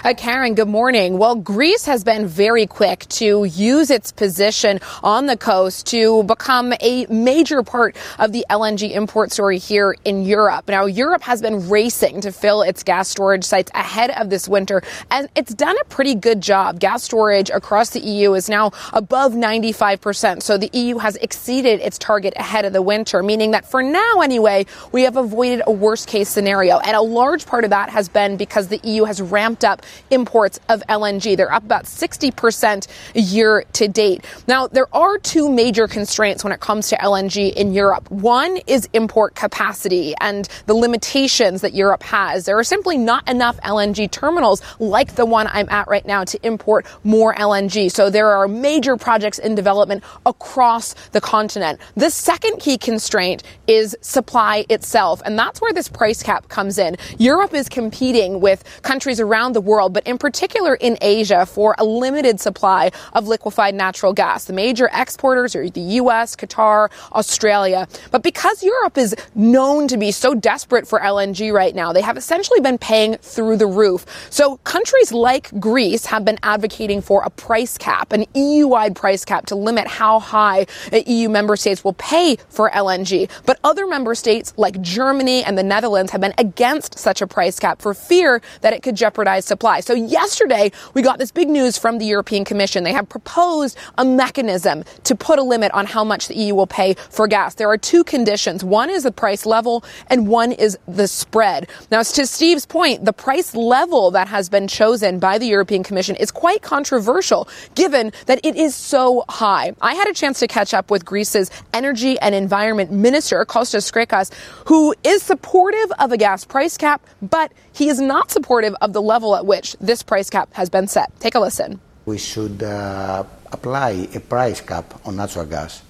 Uh, 0.03 0.13
Karen, 0.15 0.55
good 0.55 0.67
morning. 0.67 1.17
Well, 1.17 1.35
Greece 1.35 1.85
has 1.85 2.03
been 2.03 2.27
very 2.27 2.65
quick 2.65 3.05
to 3.09 3.45
use 3.45 3.89
its 3.89 4.11
position 4.11 4.79
on 5.03 5.27
the 5.27 5.37
coast 5.37 5.87
to 5.87 6.23
become 6.23 6.73
a 6.81 7.05
major 7.07 7.63
part 7.63 7.95
of 8.19 8.31
the 8.31 8.45
LNG 8.49 8.91
import 8.91 9.31
story 9.31 9.57
here 9.57 9.95
in 10.03 10.23
Europe. 10.23 10.67
Now, 10.67 10.85
Europe 10.85 11.21
has 11.23 11.41
been 11.41 11.69
racing 11.69 12.21
to 12.21 12.31
fill 12.31 12.61
its 12.61 12.83
gas 12.83 13.09
storage 13.09 13.43
sites 13.43 13.71
ahead 13.75 14.11
of 14.11 14.29
this 14.29 14.47
winter, 14.47 14.81
and 15.11 15.29
it's 15.35 15.53
done 15.53 15.75
a 15.79 15.85
pretty 15.85 16.15
good 16.15 16.41
job. 16.41 16.79
Gas 16.79 17.03
storage 17.03 17.49
across 17.49 17.91
the 17.91 17.99
EU 17.99 18.33
is 18.33 18.49
now 18.49 18.71
above 18.93 19.33
95%. 19.33 20.41
So 20.41 20.57
the 20.57 20.69
EU 20.73 20.97
has 20.97 21.15
exceeded 21.17 21.79
its 21.79 21.97
target 21.97 22.33
ahead 22.37 22.65
of 22.65 22.73
the 22.73 22.81
winter, 22.81 23.21
meaning 23.21 23.51
that 23.51 23.69
for 23.69 23.83
now, 23.83 24.21
anyway, 24.21 24.65
we 24.91 25.03
have 25.03 25.17
avoided 25.17 25.61
a 25.67 25.71
worst 25.71 26.07
case 26.07 26.29
scenario. 26.29 26.79
And 26.79 26.95
a 26.95 27.01
large 27.01 27.45
part 27.45 27.63
of 27.63 27.69
that 27.69 27.89
has 27.89 28.09
been 28.09 28.37
because 28.37 28.67
the 28.67 28.79
EU 28.83 29.03
has 29.05 29.21
ramped 29.21 29.63
up 29.63 29.74
up 29.75 29.85
imports 30.09 30.59
of 30.69 30.81
LNG. 30.87 31.35
They're 31.35 31.51
up 31.51 31.63
about 31.63 31.83
60% 31.83 32.87
year 33.13 33.63
to 33.73 33.87
date. 33.87 34.25
Now, 34.47 34.67
there 34.67 34.87
are 34.95 35.17
two 35.17 35.51
major 35.51 35.87
constraints 35.87 36.43
when 36.43 36.53
it 36.53 36.59
comes 36.59 36.89
to 36.89 36.95
LNG 36.97 37.53
in 37.53 37.73
Europe. 37.73 38.09
One 38.09 38.57
is 38.67 38.87
import 38.93 39.35
capacity 39.35 40.13
and 40.21 40.47
the 40.65 40.73
limitations 40.73 41.61
that 41.61 41.73
Europe 41.73 42.03
has. 42.03 42.45
There 42.45 42.57
are 42.57 42.63
simply 42.63 42.97
not 42.97 43.27
enough 43.29 43.57
LNG 43.61 44.09
terminals 44.11 44.61
like 44.79 45.15
the 45.15 45.25
one 45.25 45.47
I'm 45.47 45.69
at 45.69 45.87
right 45.87 46.05
now 46.05 46.23
to 46.23 46.39
import 46.45 46.85
more 47.03 47.33
LNG. 47.35 47.91
So 47.91 48.09
there 48.09 48.29
are 48.29 48.47
major 48.47 48.95
projects 48.95 49.39
in 49.39 49.55
development 49.55 50.03
across 50.25 50.95
the 51.11 51.21
continent. 51.21 51.81
The 51.95 52.09
second 52.09 52.59
key 52.59 52.77
constraint 52.77 53.43
is 53.67 53.95
supply 54.01 54.65
itself. 54.69 55.21
And 55.25 55.37
that's 55.37 55.59
where 55.59 55.73
this 55.73 55.89
price 55.89 56.23
cap 56.23 56.47
comes 56.47 56.77
in. 56.77 56.95
Europe 57.17 57.53
is 57.53 57.67
competing 57.67 58.39
with 58.39 58.63
countries 58.81 59.19
around 59.19 59.53
the 59.53 59.61
world, 59.65 59.93
but 59.93 60.05
in 60.07 60.17
particular 60.17 60.75
in 60.75 60.97
Asia 61.01 61.45
for 61.45 61.75
a 61.77 61.83
limited 61.83 62.39
supply 62.39 62.91
of 63.13 63.27
liquefied 63.27 63.75
natural 63.75 64.13
gas. 64.13 64.45
The 64.45 64.53
major 64.53 64.89
exporters 64.93 65.55
are 65.55 65.69
the 65.69 65.81
US, 66.01 66.35
Qatar, 66.35 66.89
Australia. 67.11 67.87
But 68.11 68.23
because 68.23 68.63
Europe 68.63 68.97
is 68.97 69.15
known 69.33 69.87
to 69.87 69.97
be 69.97 70.11
so 70.11 70.35
desperate 70.35 70.87
for 70.87 70.99
LNG 70.99 71.51
right 71.51 71.73
now, 71.75 71.91
they 71.93 72.01
have 72.01 72.17
essentially 72.17 72.59
been 72.61 72.77
paying 72.77 73.17
through 73.17 73.57
the 73.57 73.67
roof. 73.67 74.05
So 74.29 74.57
countries 74.57 75.11
like 75.11 75.51
Greece 75.59 76.05
have 76.05 76.23
been 76.23 76.37
advocating 76.43 77.01
for 77.01 77.23
a 77.23 77.29
price 77.29 77.77
cap, 77.77 78.13
an 78.13 78.25
EU-wide 78.33 78.95
price 78.95 79.25
cap 79.25 79.47
to 79.47 79.55
limit 79.55 79.87
how 79.87 80.19
high 80.19 80.65
EU 81.05 81.29
member 81.29 81.55
states 81.55 81.83
will 81.83 81.93
pay 81.93 82.37
for 82.49 82.69
LNG. 82.71 83.29
But 83.45 83.59
other 83.63 83.87
member 83.87 84.15
states 84.15 84.53
like 84.57 84.81
Germany 84.81 85.43
and 85.43 85.57
the 85.57 85.63
Netherlands 85.63 86.11
have 86.11 86.21
been 86.21 86.33
against 86.37 86.97
such 86.97 87.21
a 87.21 87.27
price 87.27 87.59
cap 87.59 87.81
for 87.81 87.93
fear 87.93 88.41
that 88.61 88.73
it 88.73 88.83
could 88.83 88.95
jeopardize 88.95 89.45
supply. 89.55 89.79
So 89.79 89.93
yesterday, 89.93 90.69
we 90.93 91.01
got 91.01 91.17
this 91.17 91.31
big 91.31 91.47
news 91.47 91.77
from 91.77 91.97
the 91.97 92.05
European 92.05 92.43
Commission. 92.43 92.83
They 92.83 92.91
have 92.91 93.07
proposed 93.07 93.77
a 93.97 94.03
mechanism 94.03 94.83
to 95.05 95.15
put 95.15 95.39
a 95.39 95.43
limit 95.43 95.71
on 95.71 95.85
how 95.85 96.03
much 96.03 96.27
the 96.27 96.35
EU 96.35 96.53
will 96.55 96.67
pay 96.67 96.95
for 97.09 97.25
gas. 97.25 97.55
There 97.55 97.69
are 97.69 97.77
two 97.77 98.03
conditions. 98.03 98.65
One 98.65 98.89
is 98.89 99.03
the 99.03 99.13
price 99.13 99.45
level 99.45 99.85
and 100.07 100.27
one 100.27 100.51
is 100.51 100.77
the 100.89 101.07
spread. 101.07 101.69
Now, 101.89 102.03
to 102.03 102.27
Steve's 102.27 102.65
point, 102.65 103.05
the 103.05 103.13
price 103.13 103.55
level 103.55 104.11
that 104.11 104.27
has 104.27 104.49
been 104.49 104.67
chosen 104.67 105.19
by 105.19 105.37
the 105.37 105.45
European 105.45 105.83
Commission 105.83 106.17
is 106.17 106.31
quite 106.31 106.61
controversial 106.61 107.47
given 107.75 108.11
that 108.25 108.41
it 108.43 108.57
is 108.57 108.75
so 108.75 109.23
high. 109.29 109.73
I 109.81 109.93
had 109.93 110.09
a 110.09 110.13
chance 110.13 110.39
to 110.41 110.47
catch 110.47 110.73
up 110.73 110.91
with 110.91 111.05
Greece's 111.05 111.49
energy 111.73 112.19
and 112.19 112.35
environment 112.35 112.91
minister, 112.91 113.45
Kostas 113.45 113.89
Skrekas, 113.89 114.33
who 114.67 114.93
is 115.05 115.23
supportive 115.23 115.93
of 115.99 116.11
a 116.11 116.17
gas 116.17 116.43
price 116.43 116.75
cap, 116.77 116.99
but 117.21 117.53
he 117.75 117.89
is 117.89 117.99
not 117.99 118.31
supportive 118.31 118.73
of 118.81 118.93
the 118.93 119.01
level 119.01 119.35
at 119.35 119.45
which 119.45 119.75
this 119.81 120.01
price 120.01 120.29
cap 120.29 120.53
has 120.53 120.69
been 120.69 120.87
set. 120.87 121.11
Take 121.19 121.35
a 121.35 121.39
listen. 121.39 121.79
We 122.05 122.17
should 122.17 122.63
uh, 122.63 123.23
apply 123.51 124.07
a 124.15 124.19
price 124.21 124.61
cap 124.61 124.85
on 125.05 125.17
natural 125.17 125.45
gas 125.45 125.83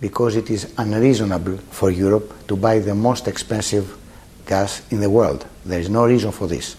because 0.00 0.36
it 0.36 0.48
is 0.48 0.72
unreasonable 0.78 1.56
for 1.70 1.90
Europe 1.90 2.46
to 2.46 2.56
buy 2.56 2.78
the 2.78 2.94
most 2.94 3.26
expensive 3.26 3.96
gas 4.46 4.82
in 4.92 5.00
the 5.00 5.10
world. 5.10 5.44
There 5.64 5.80
is 5.80 5.88
no 5.88 6.06
reason 6.06 6.30
for 6.30 6.46
this. 6.46 6.76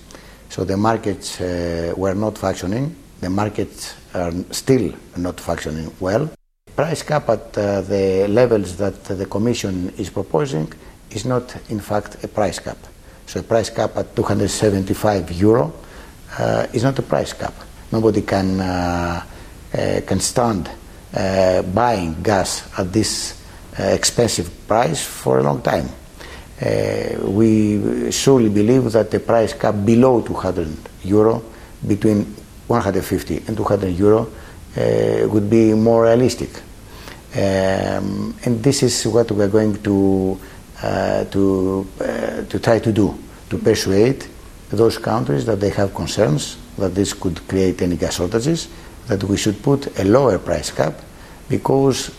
So 0.49 0.63
the 0.63 0.77
markets 0.77 1.41
uh, 1.41 1.93
were 1.97 2.13
not 2.13 2.37
functioning. 2.37 2.95
The 3.19 3.29
markets 3.29 3.95
are 4.13 4.31
still 4.51 4.93
not 5.17 5.39
functioning 5.39 5.91
well. 5.99 6.29
Price 6.75 7.03
cap 7.03 7.27
at 7.29 7.57
uh, 7.57 7.81
the 7.81 8.27
levels 8.29 8.77
that 8.77 9.03
the 9.03 9.25
Commission 9.25 9.89
is 9.97 10.09
proposing 10.09 10.71
is 11.09 11.25
not, 11.25 11.55
in 11.69 11.79
fact, 11.79 12.23
a 12.23 12.27
price 12.27 12.59
cap. 12.59 12.77
So 13.25 13.39
a 13.39 13.43
price 13.43 13.69
cap 13.69 13.97
at 13.97 14.15
275 14.15 15.31
euro 15.31 15.73
uh, 16.37 16.67
is 16.73 16.83
not 16.83 16.97
a 16.99 17.01
price 17.01 17.33
cap. 17.33 17.53
Nobody 17.91 18.21
can 18.21 18.59
uh, 18.59 19.23
uh, 19.73 20.01
can 20.05 20.19
stand 20.19 20.69
uh, 21.13 21.61
buying 21.63 22.21
gas 22.21 22.69
at 22.77 22.93
this 22.93 23.41
uh, 23.79 23.83
expensive 23.83 24.67
price 24.67 25.03
for 25.03 25.39
a 25.39 25.43
long 25.43 25.61
time. 25.61 25.89
Uh, 26.61 27.29
we 27.29 28.09
surely 28.11 28.49
believe 28.49 28.91
that 28.91 29.11
the 29.11 29.19
price 29.19 29.53
cap 29.53 29.75
below 29.83 30.21
200 30.21 30.67
euro, 31.03 31.43
between 31.85 32.23
150 32.67 33.43
and 33.47 33.57
200 33.57 33.89
euro, 33.97 34.29
would 35.27 35.49
be 35.49 35.73
more 35.73 36.03
realistic. 36.03 36.49
Um, 37.35 38.33
and 38.45 38.63
this 38.63 38.81
is 38.81 39.05
what 39.07 39.29
we 39.31 39.43
are 39.43 39.49
going 39.49 39.81
to 39.83 40.39
to 41.31 41.87
to 42.49 42.59
try 42.59 42.79
to 42.79 42.91
do 42.91 43.17
to 43.49 43.57
persuade 43.57 44.25
those 44.69 44.97
countries 44.97 45.45
that 45.45 45.59
they 45.59 45.69
have 45.69 45.93
concerns 45.93 46.57
that 46.77 46.93
this 46.95 47.13
could 47.13 47.47
create 47.47 47.81
any 47.81 47.95
gas 47.95 48.15
shortages, 48.15 48.67
that 49.07 49.23
we 49.23 49.37
should 49.37 49.61
put 49.61 49.99
a 49.99 50.03
lower 50.03 50.37
price 50.39 50.71
cap 50.71 50.93
because 51.49 52.11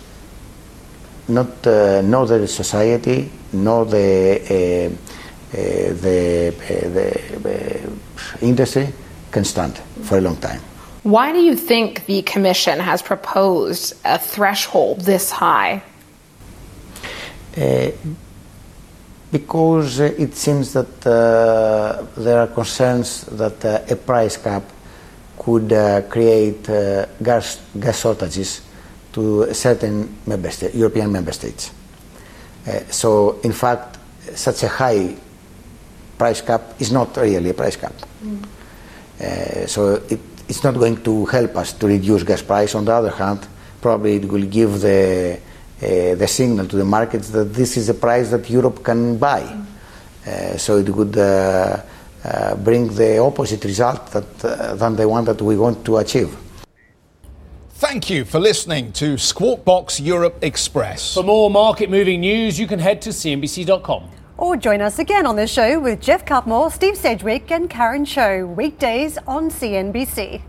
not 1.28 1.66
uh, 1.66 2.00
the 2.02 2.46
society, 2.46 3.30
nor 3.52 3.84
the 3.84 4.40
uh, 4.40 4.94
uh, 5.52 5.92
the, 6.02 6.52
uh, 6.52 6.88
the 6.88 7.84
uh, 7.84 8.36
industry 8.40 8.88
can 9.30 9.44
stand 9.44 9.78
for 10.02 10.18
a 10.18 10.20
long 10.20 10.36
time. 10.36 10.60
Why 11.02 11.32
do 11.32 11.38
you 11.38 11.54
think 11.54 12.04
the 12.06 12.22
Commission 12.22 12.80
has 12.80 13.00
proposed 13.00 13.94
a 14.04 14.18
threshold 14.18 15.02
this 15.02 15.30
high? 15.30 15.82
Because 19.36 20.00
it 20.00 20.34
seems 20.34 20.72
that 20.72 21.06
uh, 21.06 22.06
there 22.16 22.40
are 22.40 22.46
concerns 22.46 23.26
that 23.36 23.62
uh, 23.66 23.92
a 23.94 23.96
price 23.96 24.38
cap 24.38 24.62
could 25.38 25.70
uh, 25.72 26.00
create 26.08 26.64
gas, 27.22 27.60
gas 27.78 28.00
shortages 28.00 28.62
to 29.12 29.52
certain 29.52 30.16
member 30.26 30.50
European 30.72 31.12
member 31.12 31.32
states. 31.32 31.70
so, 32.88 33.38
in 33.42 33.52
fact, 33.52 33.98
such 34.34 34.62
a 34.62 34.68
high 34.68 35.14
price 36.16 36.40
cap 36.40 36.62
is 36.80 36.90
not 36.90 37.14
really 37.18 37.50
a 37.50 37.54
price 37.54 37.76
cap. 37.76 37.92
Mm. 38.24 39.68
so, 39.68 40.00
it, 40.08 40.20
it's 40.48 40.64
not 40.64 40.74
going 40.74 41.02
to 41.02 41.26
help 41.26 41.56
us 41.56 41.74
to 41.74 41.86
reduce 41.86 42.22
gas 42.22 42.40
price. 42.40 42.74
On 42.74 42.86
the 42.86 42.94
other 42.94 43.10
hand, 43.10 43.46
probably 43.82 44.16
it 44.16 44.24
will 44.24 44.46
give 44.46 44.80
the 44.80 45.38
uh, 45.82 46.14
the 46.14 46.26
signal 46.26 46.66
to 46.66 46.76
the 46.76 46.84
markets 46.84 47.30
that 47.30 47.52
this 47.52 47.76
is 47.76 47.88
a 47.88 47.94
price 47.94 48.30
that 48.30 48.48
Europe 48.48 48.82
can 48.82 49.18
buy. 49.18 49.42
Uh, 50.26 50.56
so 50.56 50.78
it 50.78 50.88
would 50.88 51.16
uh, 51.16 51.82
bring 52.64 52.88
the 52.94 53.18
opposite 53.18 53.64
result 53.64 54.10
that, 54.10 54.78
than 54.78 54.96
the 54.96 55.08
one 55.08 55.24
that 55.24 55.40
we 55.40 55.56
want 55.56 55.84
to 55.84 55.98
achieve. 55.98 56.36
Thank 57.78 58.08
you 58.08 58.24
for 58.24 58.40
listening 58.40 58.92
to 58.92 59.18
Squawk 59.18 59.64
Box 59.64 60.00
Europe 60.00 60.38
Express. 60.40 61.12
For 61.12 61.22
more 61.22 61.50
market 61.50 61.90
moving 61.90 62.20
news, 62.20 62.58
you 62.58 62.66
can 62.66 62.78
head 62.78 63.02
to 63.02 63.10
CNBC.com. 63.10 64.10
Or 64.38 64.56
join 64.56 64.80
us 64.80 64.98
again 64.98 65.26
on 65.26 65.36
the 65.36 65.46
show 65.46 65.78
with 65.78 66.00
Geoff 66.00 66.24
Cutmore, 66.24 66.72
Steve 66.72 66.96
Sedgwick, 66.96 67.50
and 67.50 67.68
Karen 67.68 68.06
Tso, 68.06 68.46
weekdays 68.46 69.18
on 69.26 69.50
CNBC. 69.50 70.40